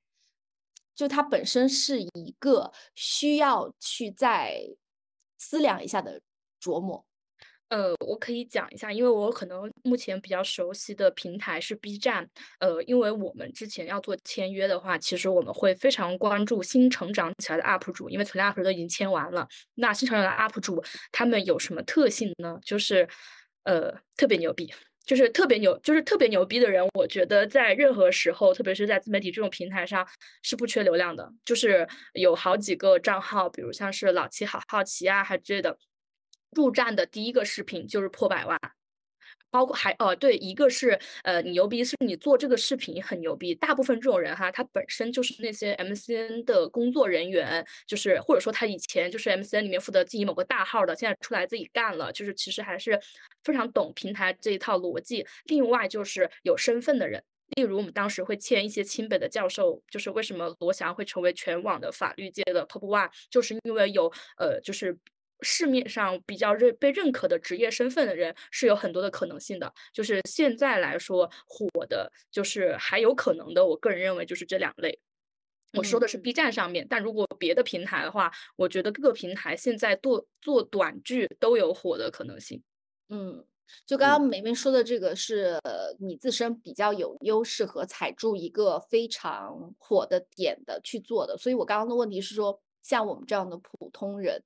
[0.95, 4.61] 就它本身是一个需要去再
[5.39, 6.21] 思量一下的
[6.63, 7.05] 琢磨。
[7.69, 12.27] 呃，我可以讲一下，因为我可能目前比较熟悉的平台是 B 站。
[12.61, 19.47] 呃，因为我们之前要做签约的话，其实我们会非常关注新成长起来的 UP 主，因为存量 UP 主都已经签完了。
[19.75, 22.59] 那新成长的 UP 主他们有什么特性呢？
[22.65, 23.07] 就是
[23.65, 24.73] 呃特别牛逼，
[25.05, 30.09] 就是特别牛，就是特别牛逼的人，我觉得在任何时候，特别是在自媒体这种平台上
[30.43, 31.31] 是不缺流量的。
[31.45, 35.77] 就是有好几个账号，比如像是老七好好奇啊，还之类的。
[36.53, 38.59] 入站的第一个视频就是破百万，
[39.51, 43.55] 包括还哦对，一个是呃你牛逼，是你做这个视频很牛逼。
[43.55, 52.99] 大部分这种人哈，他本身就是那些 MCN 的工作人员，就是或者说他以前就是 MCN 里面负责经营某个大号的，现在出来自己干了，就是其实还是
[53.45, 55.27] 非常懂平台这一套逻辑。
[55.45, 57.23] 另外就是有身份的人。
[57.57, 64.95] 例如，我们当时会签一些清北的教授，就是为什么罗翔会成为全网的法律界的 top one，就是因为有呃，就是
[65.43, 69.73] 市面上比较认被认可的职业身份的人是有很多的可能性的。
[69.93, 74.99] 就是现在来说火的，就是还有可能的，我个人认为就是这两类。
[75.75, 82.63] 我说的是嗯 B 站上面，但如果别的平台的话，我觉得各个平台现在做做短剧都有火的可能性。
[83.11, 83.45] 嗯，
[83.85, 94.43] 就刚刚梅梅说的这个是呃你自身比较有优势和踩住一个非常火的点的去做的，所以我刚刚的问题是说，像我们这样的普通人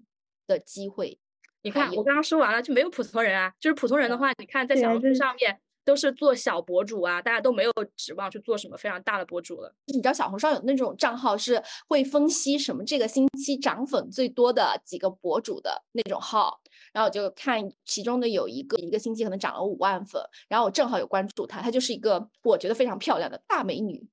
[0.52, 1.18] 的机会，
[1.62, 3.52] 你看，我刚刚说完了，就没有普通人啊。
[3.60, 9.74] 就是普通人的话，你看在小红书上面都是做小博主啊，大家都没有指望去做什么非常大的博主了。
[9.86, 16.60] 你知道小红书上有那种账号是会分析什么这个星期涨粉最多的几个博主的那种号，
[16.92, 24.06] 然后我就看其中的有一个一个星期可能涨了五万粉，然后我正好有关注她，她就是一个我觉得非常漂亮的大美女。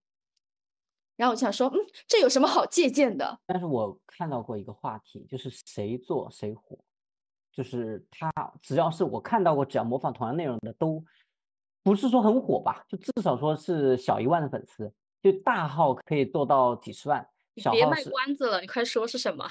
[1.20, 3.38] 然后我就想说，嗯，这有什么好借鉴的？
[3.46, 6.80] 但是我看到过一个话题，就是谁做谁火，
[7.52, 11.04] 就是他只要是我看到过，只要模仿同样内容的，都
[11.84, 14.90] 不是说很火吧，就至少说是小一万的粉丝，
[15.22, 19.46] 就大号可以做到几十万，你别卖关子了，你快说是什么？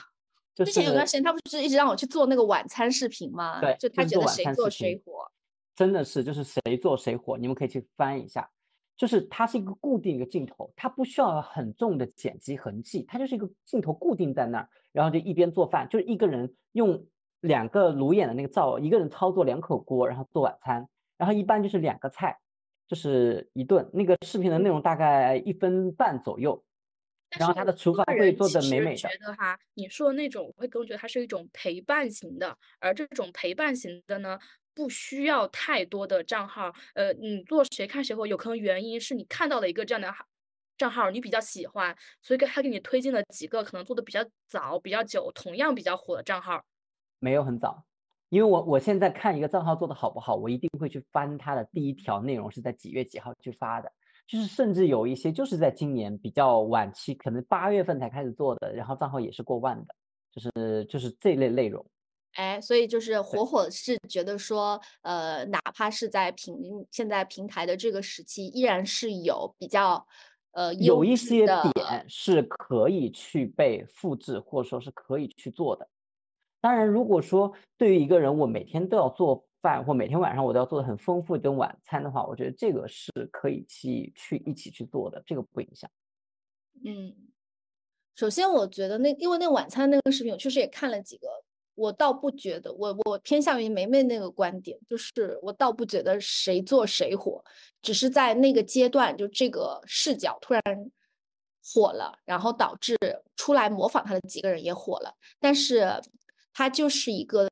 [0.54, 3.60] 就之前有段时间，他不是一直让我去做那个晚餐视频吗？
[3.60, 5.30] 对就他觉得谁做谁火。
[5.76, 8.50] 真的是就是谁做谁火，你们可以去翻一下，
[8.98, 17.06] 就是它是一个固定一个镜头，它不需要很重的剪辑痕迹，它就是一个镜头固定在那儿，然后就一边做饭，就是一个人用
[17.40, 22.40] 两个炉眼的那个灶，一个人操作两口锅，然后做晚餐，然后一般就是两个菜，
[22.88, 23.88] 就是一顿。
[23.92, 26.64] 那个视频的内容大概一分半左右，
[27.38, 29.08] 然后他的厨房个会做的美美的觉。
[29.20, 34.38] 得哈，你说的那种，我会更觉得它是一种陪伴型的，而这种陪伴型的呢，
[34.78, 36.72] 不需要太多的账号。
[36.94, 40.08] 呃，你做谁看谁火，有可能原因是你看到了一个这样的
[40.76, 46.62] 账号，你比较喜欢，所以给他给你推荐了几个可能做的比较早、比较久，同样比较火的账号。
[47.18, 47.82] 没有很早，
[48.28, 53.90] 因为我我现在看一个账号做的好不好，我一定会去翻它的第一条内容是在几月几号去发的，
[54.28, 59.94] 就是甚至有一些就是在今年比较晚期，可能八月份才开始做的，然后账号也是过万的，
[60.30, 61.84] 就是就是这类内容。
[62.38, 66.56] 哎，所以就是火火是觉得说，呃，哪怕是在平
[66.88, 70.06] 现在平台的这个时期，依然是有比较
[70.52, 75.88] 呃有一些点是可以去被复制，或者说是可以去做的。
[76.60, 85.90] 当然，如果说对于一个人，我每天都要做饭，或每天晚上我都要做的很丰富的晚餐的话，我觉得这个是可以去去一起去做的，这个不影响。
[86.84, 87.16] 嗯，
[88.14, 91.26] 首先我觉得那因为那晚餐那个视频，我确实也看了几个，
[91.78, 97.44] 我倒不觉得，我我偏向于梅梅那个观点，就是我倒不觉得谁做谁火，
[97.80, 100.62] 只是在那个阶段，就这个视角突然
[101.62, 102.98] 火了，然后导致
[103.36, 106.02] 出来模仿他的几个人也火了，但是
[106.52, 107.48] 它就是一个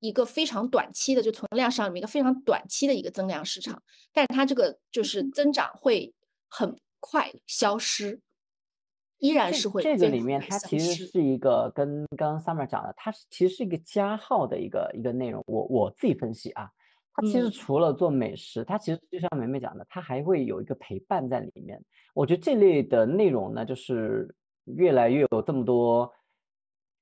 [0.00, 3.82] 一个非常短期的，就存量上面一个非常短期的一个增量市场，
[4.12, 6.14] 但是它这个就是增长会
[6.48, 8.20] 很快消失。
[9.18, 15.42] 依然是会这个里面，它其实是一个跟刚刚 Summer 讲的，它是其实是一个加号的一个一个内容。
[15.46, 16.70] 我我自己分析啊，
[17.14, 21.82] 它其实嗯除了做美食，它其实就像梅梅讲的，它还会有一个陪伴在里面。
[22.14, 24.32] 我觉得这类的内容呢，就是
[24.64, 26.12] 越来越有这么多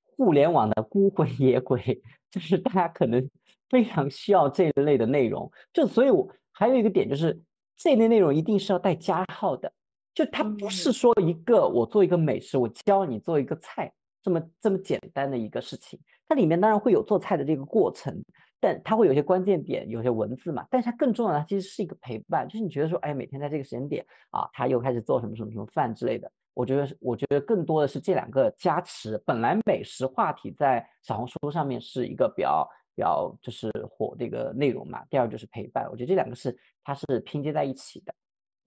[0.03, 2.01] 互联网的孤魂野鬼，
[2.31, 3.29] 就是大家可能
[3.69, 5.51] 非常需要这一类的内容。
[5.71, 7.39] 就所以我，还有一个点就是，
[7.75, 9.71] 这类内容一定是要带加号的。
[10.17, 13.93] 就它不是嗯说一个我做一个美食，我教你做一个菜
[14.23, 15.99] 这么这么简单的一个事情。
[16.27, 18.19] 它里面当然会有做菜的这个过程，
[18.59, 20.65] 但它会有些关键点，有些文字嘛。
[20.71, 26.31] 但是它更重要的，它其实是一个陪伴，就是你觉得说，哎，每天在这个时间点啊，他又开始做什么什么什么饭之类的。
[26.55, 29.21] 我觉得是，我觉得更多的是这两个加持。
[29.23, 35.87] 本来美食话题在小红书上面是一个比较比较就是火的一个内容嘛，第二就是陪伴。
[35.91, 38.15] 我觉得这两个是它是拼接在一起的。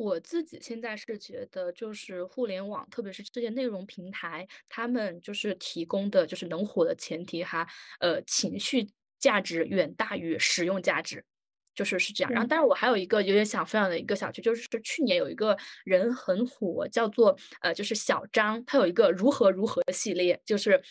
[0.02, 7.68] 我自己现在是觉得，就是互联网，特别是这些内容平台，他们就是提供的就是能火的前提哈，
[8.00, 8.88] 呃，情绪
[9.18, 11.22] 价值远大于实用价值，
[11.74, 12.32] 就是是这样。
[12.32, 20.82] 然后，但是我还有一个有点想分享的一个小区，就是去年有一个人很火，叫做呃，就是小张，他有一个如何如何系列，就是。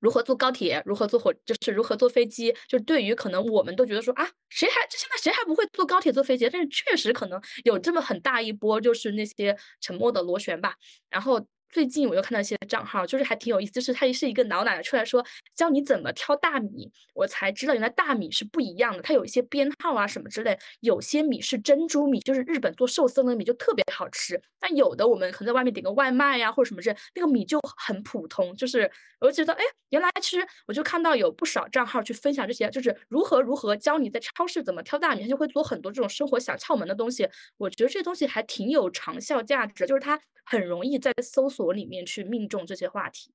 [0.00, 2.54] 如何坐高铁，如何坐火，就是如何坐飞机。
[2.68, 6.48] 就对于可能我们都觉得说啊，谁还现在谁还不会坐高铁坐飞机？
[6.50, 10.74] 但是确实可能有这么很大一波，就是那些沉默的螺旋吧。
[11.08, 20.58] 然后最近我又看到一些账号，就是还挺有意思，就是他是一个老奶奶出来说教你怎么挑大米，我才知道原来大米是不一样的，它有一些编号啊什么之类。
[20.80, 28.54] 有些米是珍珠米，就是日本做寿司的米就特别好吃，但有的我们可能在外面点个外卖呀、或者什么之类，那个米就很普通。
[28.56, 28.90] 就是
[29.20, 37.28] 我就觉得，哎，原来其实我就看到有不少账号去分享这些，就是如何如何教你在超市怎么挑大米，他就会做很多这种生活小窍门的东西。
[37.58, 43.30] 我觉得这东西还挺有长效价值，就是它很容易在搜索里面去命中这些话题。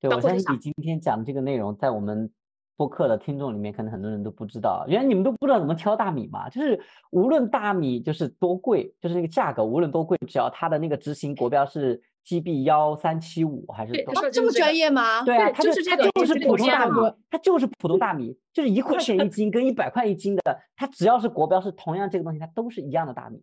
[0.00, 2.28] 对，我相信你今天讲的这个内容，在我们
[2.76, 4.84] 播客的听众里面，可能很多人都不知道。
[4.88, 6.48] 原来你们都不知道怎么挑大米嘛？
[6.48, 6.80] 就是
[7.10, 14.28] 无论大米就是多贵，就是那个价格无论多贵，只要它的那个执行国标是 GB 幺三七五还是多少？
[14.30, 15.22] 这么专业吗？
[15.22, 23.40] 对啊，它就是这个它就是普通大米，它就是普通大米，就是一块钱一斤跟一百块一斤的，它只要是国标是同样这个东西，它都是一样的大米。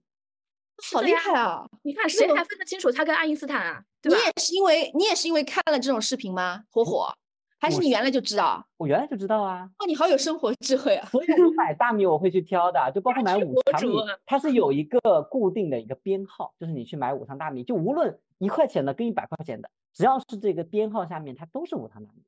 [0.93, 1.67] 好厉害啊！
[1.83, 3.83] 你看谁个还分得清楚他跟爱因斯坦啊？
[4.01, 4.17] 对吧？
[4.17, 6.63] 你也是因为你也是因为看了这种视频吗？
[6.69, 7.13] 火火，
[7.59, 8.65] 还是你原来就知道？
[8.77, 11.07] 我原来就知道啊，哦，你好有生活智慧啊！
[11.09, 22.23] 所以我买大米我会去挑的，就包括买 五常米它是有一个固定的一个编号，就是你去买五常大米，就无论一块钱的跟一百块钱的，只要是这个编号下面，它都是五常大米。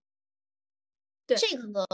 [1.28, 1.86] 对这个呢，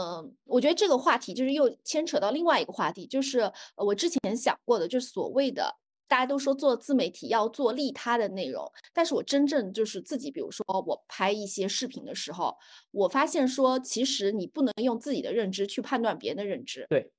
[0.44, 3.40] 我觉得这个话题就是又牵扯到另外一个话题，就是
[3.76, 5.76] 呃我之前想过的，就是所谓的
[6.08, 12.56] 大家都说做自媒体要做利他的内容，但是我真正就是自己，比如说我拍一些视频的时候，
[12.90, 16.86] 我发现说，其实你不能用自己的认知去判断别人的认知。
[16.88, 17.12] 对。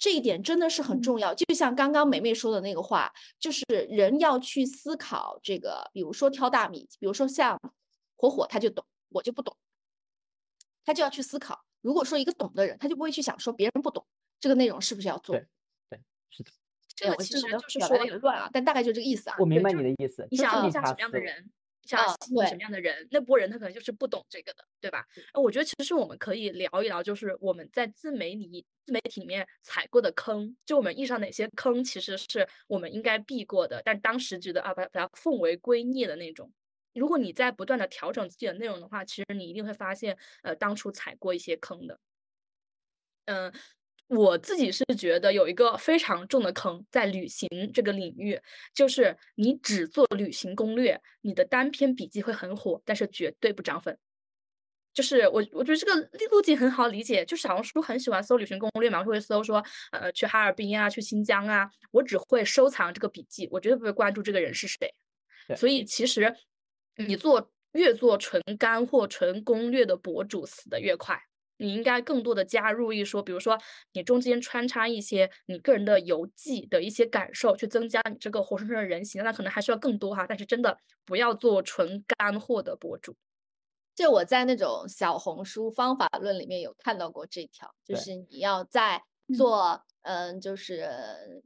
[0.00, 7.60] 这一点真的是很嗯重要，就像刚刚梅梅说的那个话，就是人要去思考这个，比如说挑大米，比如说像
[8.14, 9.56] 火火他就懂，我就不懂，
[10.84, 11.64] 他就要去思考。
[11.80, 14.06] 如果说一个懂的人，他就不会去想说别人不懂
[14.38, 15.34] 这个内容是不是要做。
[15.34, 15.44] 对
[15.90, 16.00] 对，
[16.30, 16.57] 是的，哎
[16.98, 19.36] 这个其实就是说的有点乱啊，但大概就这个意思啊。
[19.38, 20.26] 我明白你的意思。
[20.30, 21.44] 你想要影响什么样的人，
[21.82, 25.06] 你想吸引什么样的人，那波人他可能就是不懂这个的，对吧？
[25.32, 36.52] 呃我觉得其实我们可以聊一聊，就是我们在自媒体自媒体里面踩过的坑，就我们遇上哪些坑，其实是我们应该避过的，但当时觉得啊，把把它奉为圭臬的那种。
[36.94, 42.00] 如果你在不断的调整自己的内容的话，其实你一定会发现，呃，当初踩过一些坑的。
[43.26, 43.52] 嗯，
[44.08, 48.40] 我自己是觉得有一个非常重的坑在旅行这个领域，
[48.74, 53.98] 就是你只做旅行攻略，你的单篇笔记会很火，但是绝对不涨粉。
[54.94, 55.94] 就是我，我觉得这个
[56.30, 64.92] 路径很好理解，就小红书很喜欢搜旅行攻略嘛，会搜说，呃，去哈尔滨啊，去新疆啊，我只会收藏这个笔记，我绝对不会关注这个人是谁。
[65.54, 66.34] 所以其实
[66.96, 71.27] 你做越做纯干货、纯攻略的博主，死的越快。
[71.58, 73.58] 你应该更多的加入一说，比如说
[73.92, 80.26] 你中间穿插一些你个人的游记的一些感受，去增加你这个活生生的人形，那可能还需要更多哈。
[80.26, 83.14] 但是真的不要做纯干货的博主。
[83.94, 89.02] 就我在那种小红书方法论里面有看到过这条，就是你要在
[89.36, 90.88] 做嗯、就是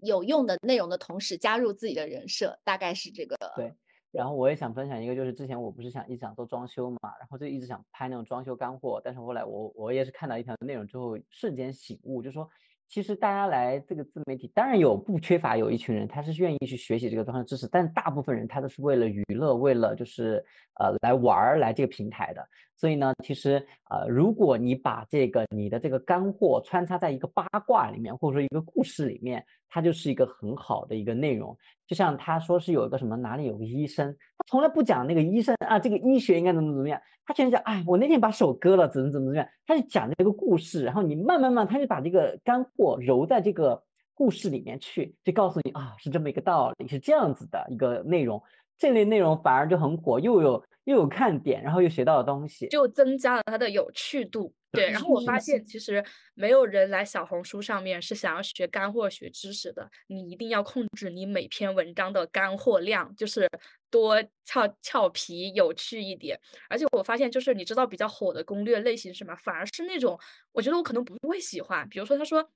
[0.03, 3.37] 有用的内容的同时，加入自己的人设，大概是这个。
[3.57, 3.75] 对
[4.13, 12.49] 然后我也想分享一个，就是之前我不是想一直想做装修嘛，然后就一直想拍那种装修干货，但是后来我我也是看到一条内容之后，瞬间醒悟，就说
[12.87, 20.45] 其实大家来这个自媒体，当然有不缺乏有一群人他是愿意去学习这个装修知识，但大部分人他都是为了娱乐，为了就是
[20.79, 22.47] 呃来玩儿来这个平台的。
[22.77, 31.57] 所以呢，其实呃，如果你把这个你的这个干货穿插在一个八卦里面，或者说一个故事里面，它就是一个很好的一个内容。
[31.87, 43.83] 就像他说是有一个什么哪里有个医生，他从来不讲那个医生啊，这个医学应该怎么怎么样，他全讲哎，我那天把手割了，怎么怎么怎么样，他就讲这个故事，然后你慢慢慢，他就把这个干货揉在这个
[44.15, 48.43] 故事里面去，就告诉你啊，是这么一个道理，是这样子的一个内容，
[48.79, 52.69] 这类内容反而就很火，又有又有看点，然后又学到了东西。
[52.69, 54.55] 就增加了它的有趣度。
[54.75, 56.03] 对，然后我发现其实
[56.35, 59.91] 没有人来小红书上面是想要学干货、学知识的。
[60.07, 63.47] 你一定要控制你每篇文章的干货量，就是
[63.91, 64.17] 多
[64.47, 66.41] 俏俏皮、有趣一点。
[66.71, 69.37] 而且我发现，就是你知道比较火的攻略类型是什么？
[69.37, 70.19] 反而是那种
[70.53, 71.87] 我觉得我可能不会喜欢。
[71.91, 72.51] 比如说，他说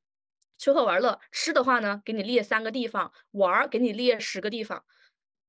[0.57, 4.83] 吃喝玩乐，吃的话呢，给你列三个地方；玩儿给你列十个地方。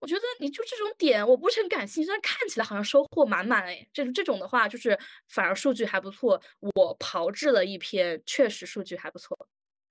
[0.01, 3.87] 我觉得你就这种点，我不是很感兴趣，但看起来好像收获满满哎。
[3.91, 6.39] 这这种的话，就是反而数据还不错。
[6.75, 9.35] 我炮制了一篇，确实数据还不错。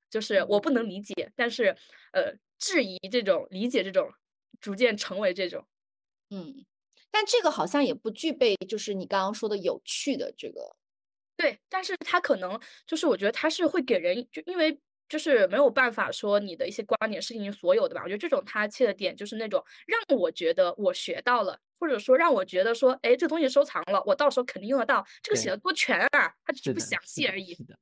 [0.08, 1.76] 就是我不能理解，但是
[2.12, 4.08] 呃，质疑这种，理解这种，
[4.60, 5.66] 逐渐成为这种。
[6.30, 6.64] 嗯，
[7.10, 10.76] 但这个好像也不具备，就是你刚刚说的有趣的这个。
[11.36, 14.80] 对，但是它可能就是我觉得它是会给人，就因为。
[15.08, 18.02] 就是没有办法说你的一些观点是你所有的吧？
[18.02, 25.04] 我觉得这种他切的点就是那种让我觉得我学到了，或者说让我觉得说，哎，这东西收藏了，我到时候肯定用得到。
[25.22, 27.54] 这个写的多全啊，它只是不详细而已。
[27.54, 27.76] 是的，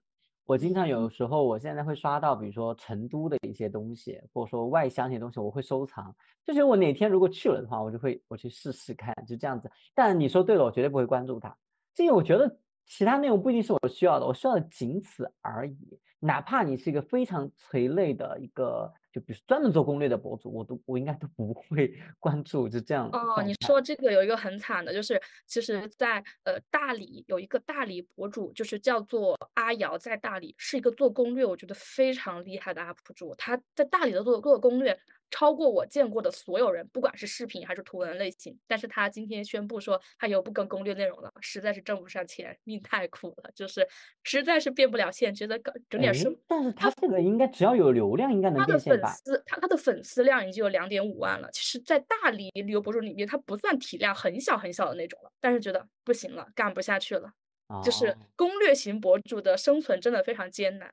[0.45, 6.14] 我经常有时候，我现在会刷到，比如说成都的一些东西，或者说外乡一些东西，我会收藏。
[6.45, 9.70] 就是我哪天如果去了的话，我就会我去试试看，就这样子。
[9.95, 11.57] 但你说对了，我绝对不会关注它，
[11.97, 15.99] 因为我觉得其他内容不一定是我需要的，我需要的仅此而已。
[16.25, 23.11] 哪怕你是一个非常垂类的一个，就比如专门做攻略的博主，我都我应该都不会 关注，就这样。
[23.12, 34.99] 哦，你说这个有一个很惨的，就是其实，在呃大理有一个大理博主，就是叫做阿瑶，在大理是一个做攻略，我觉得非常厉害的 UP 主，他在大理的做做攻略。
[35.31, 38.59] 超过我见过的所有人，不管是视频还是图文类型。
[38.66, 43.87] 但是他今天宣布说他以后不更攻略内容了，实在是挣不上钱，命太苦了，就是
[44.22, 46.37] 实在是变不了现，觉得搞整点生。
[46.47, 49.09] 但是他这个应该只要有流量，应该能变现吧？
[49.09, 51.49] 他的粉丝，他他的粉丝量已经有两点五万了。
[51.53, 55.31] 其实，在大理旅游博主里面，他不算体量很小很小的那种了。
[55.41, 57.33] 但是觉得不行了，干不下去了，
[57.68, 60.93] 哦、就是攻略型博主的生存真的非常艰难。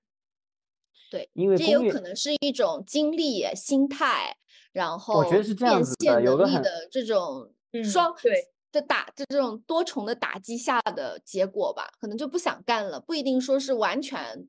[1.11, 4.37] 对，因为这有可能是一种经历、心态，
[4.71, 7.53] 然后我觉得是这样子的，有个很的这种
[7.83, 14.47] 双对的打，就这种多重的打击下的结果吧，可能就不想干了，不一定说是完全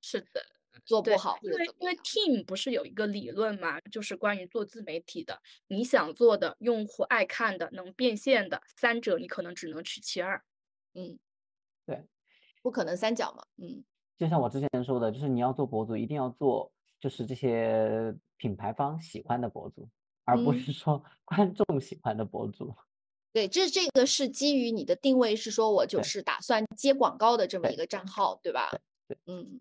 [0.00, 0.40] 是的
[0.86, 10.44] 做不好，因为因为 Team 不是有一个理论嘛，就是关于做自媒体的，你想做的、用户爱看的、能变现的三者，你可能只能取其二。
[10.94, 11.18] 嗯，
[11.84, 12.06] 对，
[12.62, 13.82] 不可能三角嘛，嗯。
[14.16, 19.88] 就像我之前说的，就是你要做博主，一定要做就是这些品牌方喜欢的博主，
[20.24, 22.74] 而不是说 观众喜欢的博主。
[23.32, 28.70] 对，这这个是基于你的定位是说我就是打算接广告的这么一个账号，对吧？
[29.08, 29.60] 对，嗯。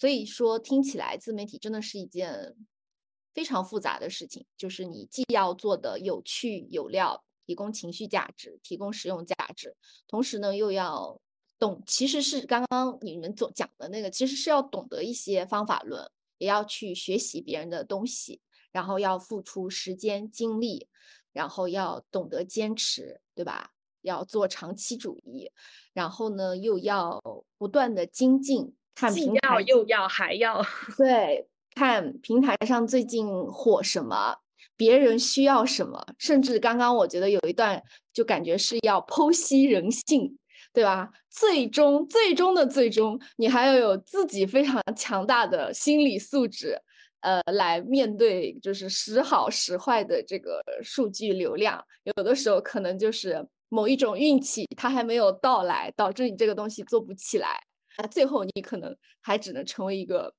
[0.00, 2.56] 所以说听起来自媒体真的是一件
[3.32, 9.76] 非常复杂的事情，就是你既要做的有趣有料，提供情绪价值，提供实用价值，
[10.08, 11.20] 同时呢又要。
[11.64, 16.06] 懂其实是刚刚你们总讲的那个，其实是要懂得一些方法论，
[16.36, 20.88] 也要去学习别人的东西，然后要付出时间精力，
[21.32, 23.70] 然后要懂得坚持，对吧？
[24.02, 25.50] 要做长期主义，
[25.94, 27.18] 然后呢又要
[27.56, 30.62] 不断的精进，看平台又要还要
[30.98, 34.36] 对，看平台上最近火什么，
[34.76, 40.38] 别人需要什么，甚至刚刚我觉得有一段就感觉是要剖析人性。
[40.74, 41.08] 对吧？
[41.30, 46.76] 最终，最终的最终，你还要有自己非常强大的心理素质，
[47.20, 57.56] 呃来面对就是时好时坏的这个数据流量，有的时候可能就是某一种运气它还没有到来，导致你这个东西做不起来，
[57.98, 60.34] 那最后你可能还只能成为一个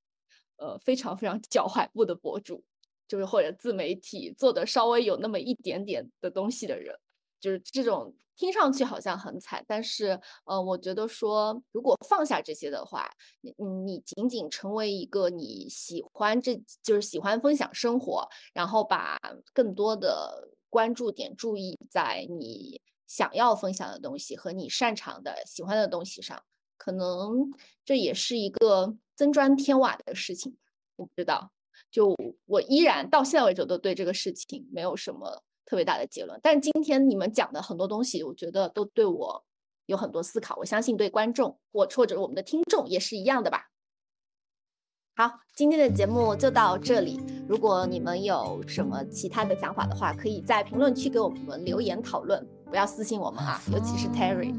[0.57, 2.61] 呃非常非常脚踝部的博主，
[3.07, 6.93] 就是或者自媒体做的稍微有那么一点点的东西的人，
[7.39, 8.15] 就是这种。
[8.37, 13.09] 听上去好像很惨，但是，呃，我觉得说，如果放下这些的话，
[13.39, 13.55] 你
[13.85, 19.17] 你仅仅成为一个你喜欢，这就是喜欢分享生活，然后把
[19.53, 26.43] 更多的关注点注意在你想要分享的东西和你擅长的、喜欢的东西上，
[26.75, 27.49] 可能
[27.85, 30.57] 这也是一个增砖添瓦的事情。
[30.97, 31.51] 我不知道，
[31.89, 32.13] 就
[32.47, 35.41] 我依然到现在为止都对这个事情没有什么。
[35.65, 39.43] 特别大的结论，但今天你们讲的很多东西，我觉得都对我
[39.87, 40.55] 有很多思考。
[40.57, 43.69] 我相信对观众或或者我们的听众也是一样的吧。
[45.15, 47.19] 好，今天的节目就到这里。
[47.47, 54.53] 如果你们有什么其他的想法的话，可以在评论区给我们留言讨论，不要私信我们啊，尤其是 Terry。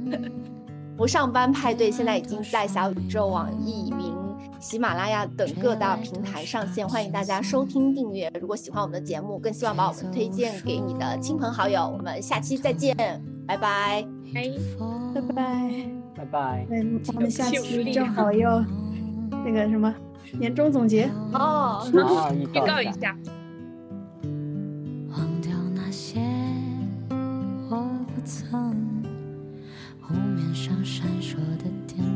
[0.96, 4.25] 不上班派对现在已经在小宇宙、网易云。
[4.58, 8.30] 喜马拉雅等各大平台上线，欢迎大家收听订阅。
[8.40, 11.86] 如果喜欢我们的节目，更希望把我们推荐给你的亲朋好友。
[11.86, 12.96] 我们下期再见，
[13.46, 14.48] 拜拜，拜
[15.14, 15.70] 拜拜
[16.16, 16.66] 拜拜。
[16.70, 18.64] 嗯，我们下期正好要
[19.44, 19.94] 那个什么
[20.38, 21.86] 年终总结哦，
[22.34, 23.16] 预告一下。
[25.10, 26.18] 忘掉那些
[27.68, 28.74] 我不曾，
[30.00, 32.15] 湖面上闪烁的点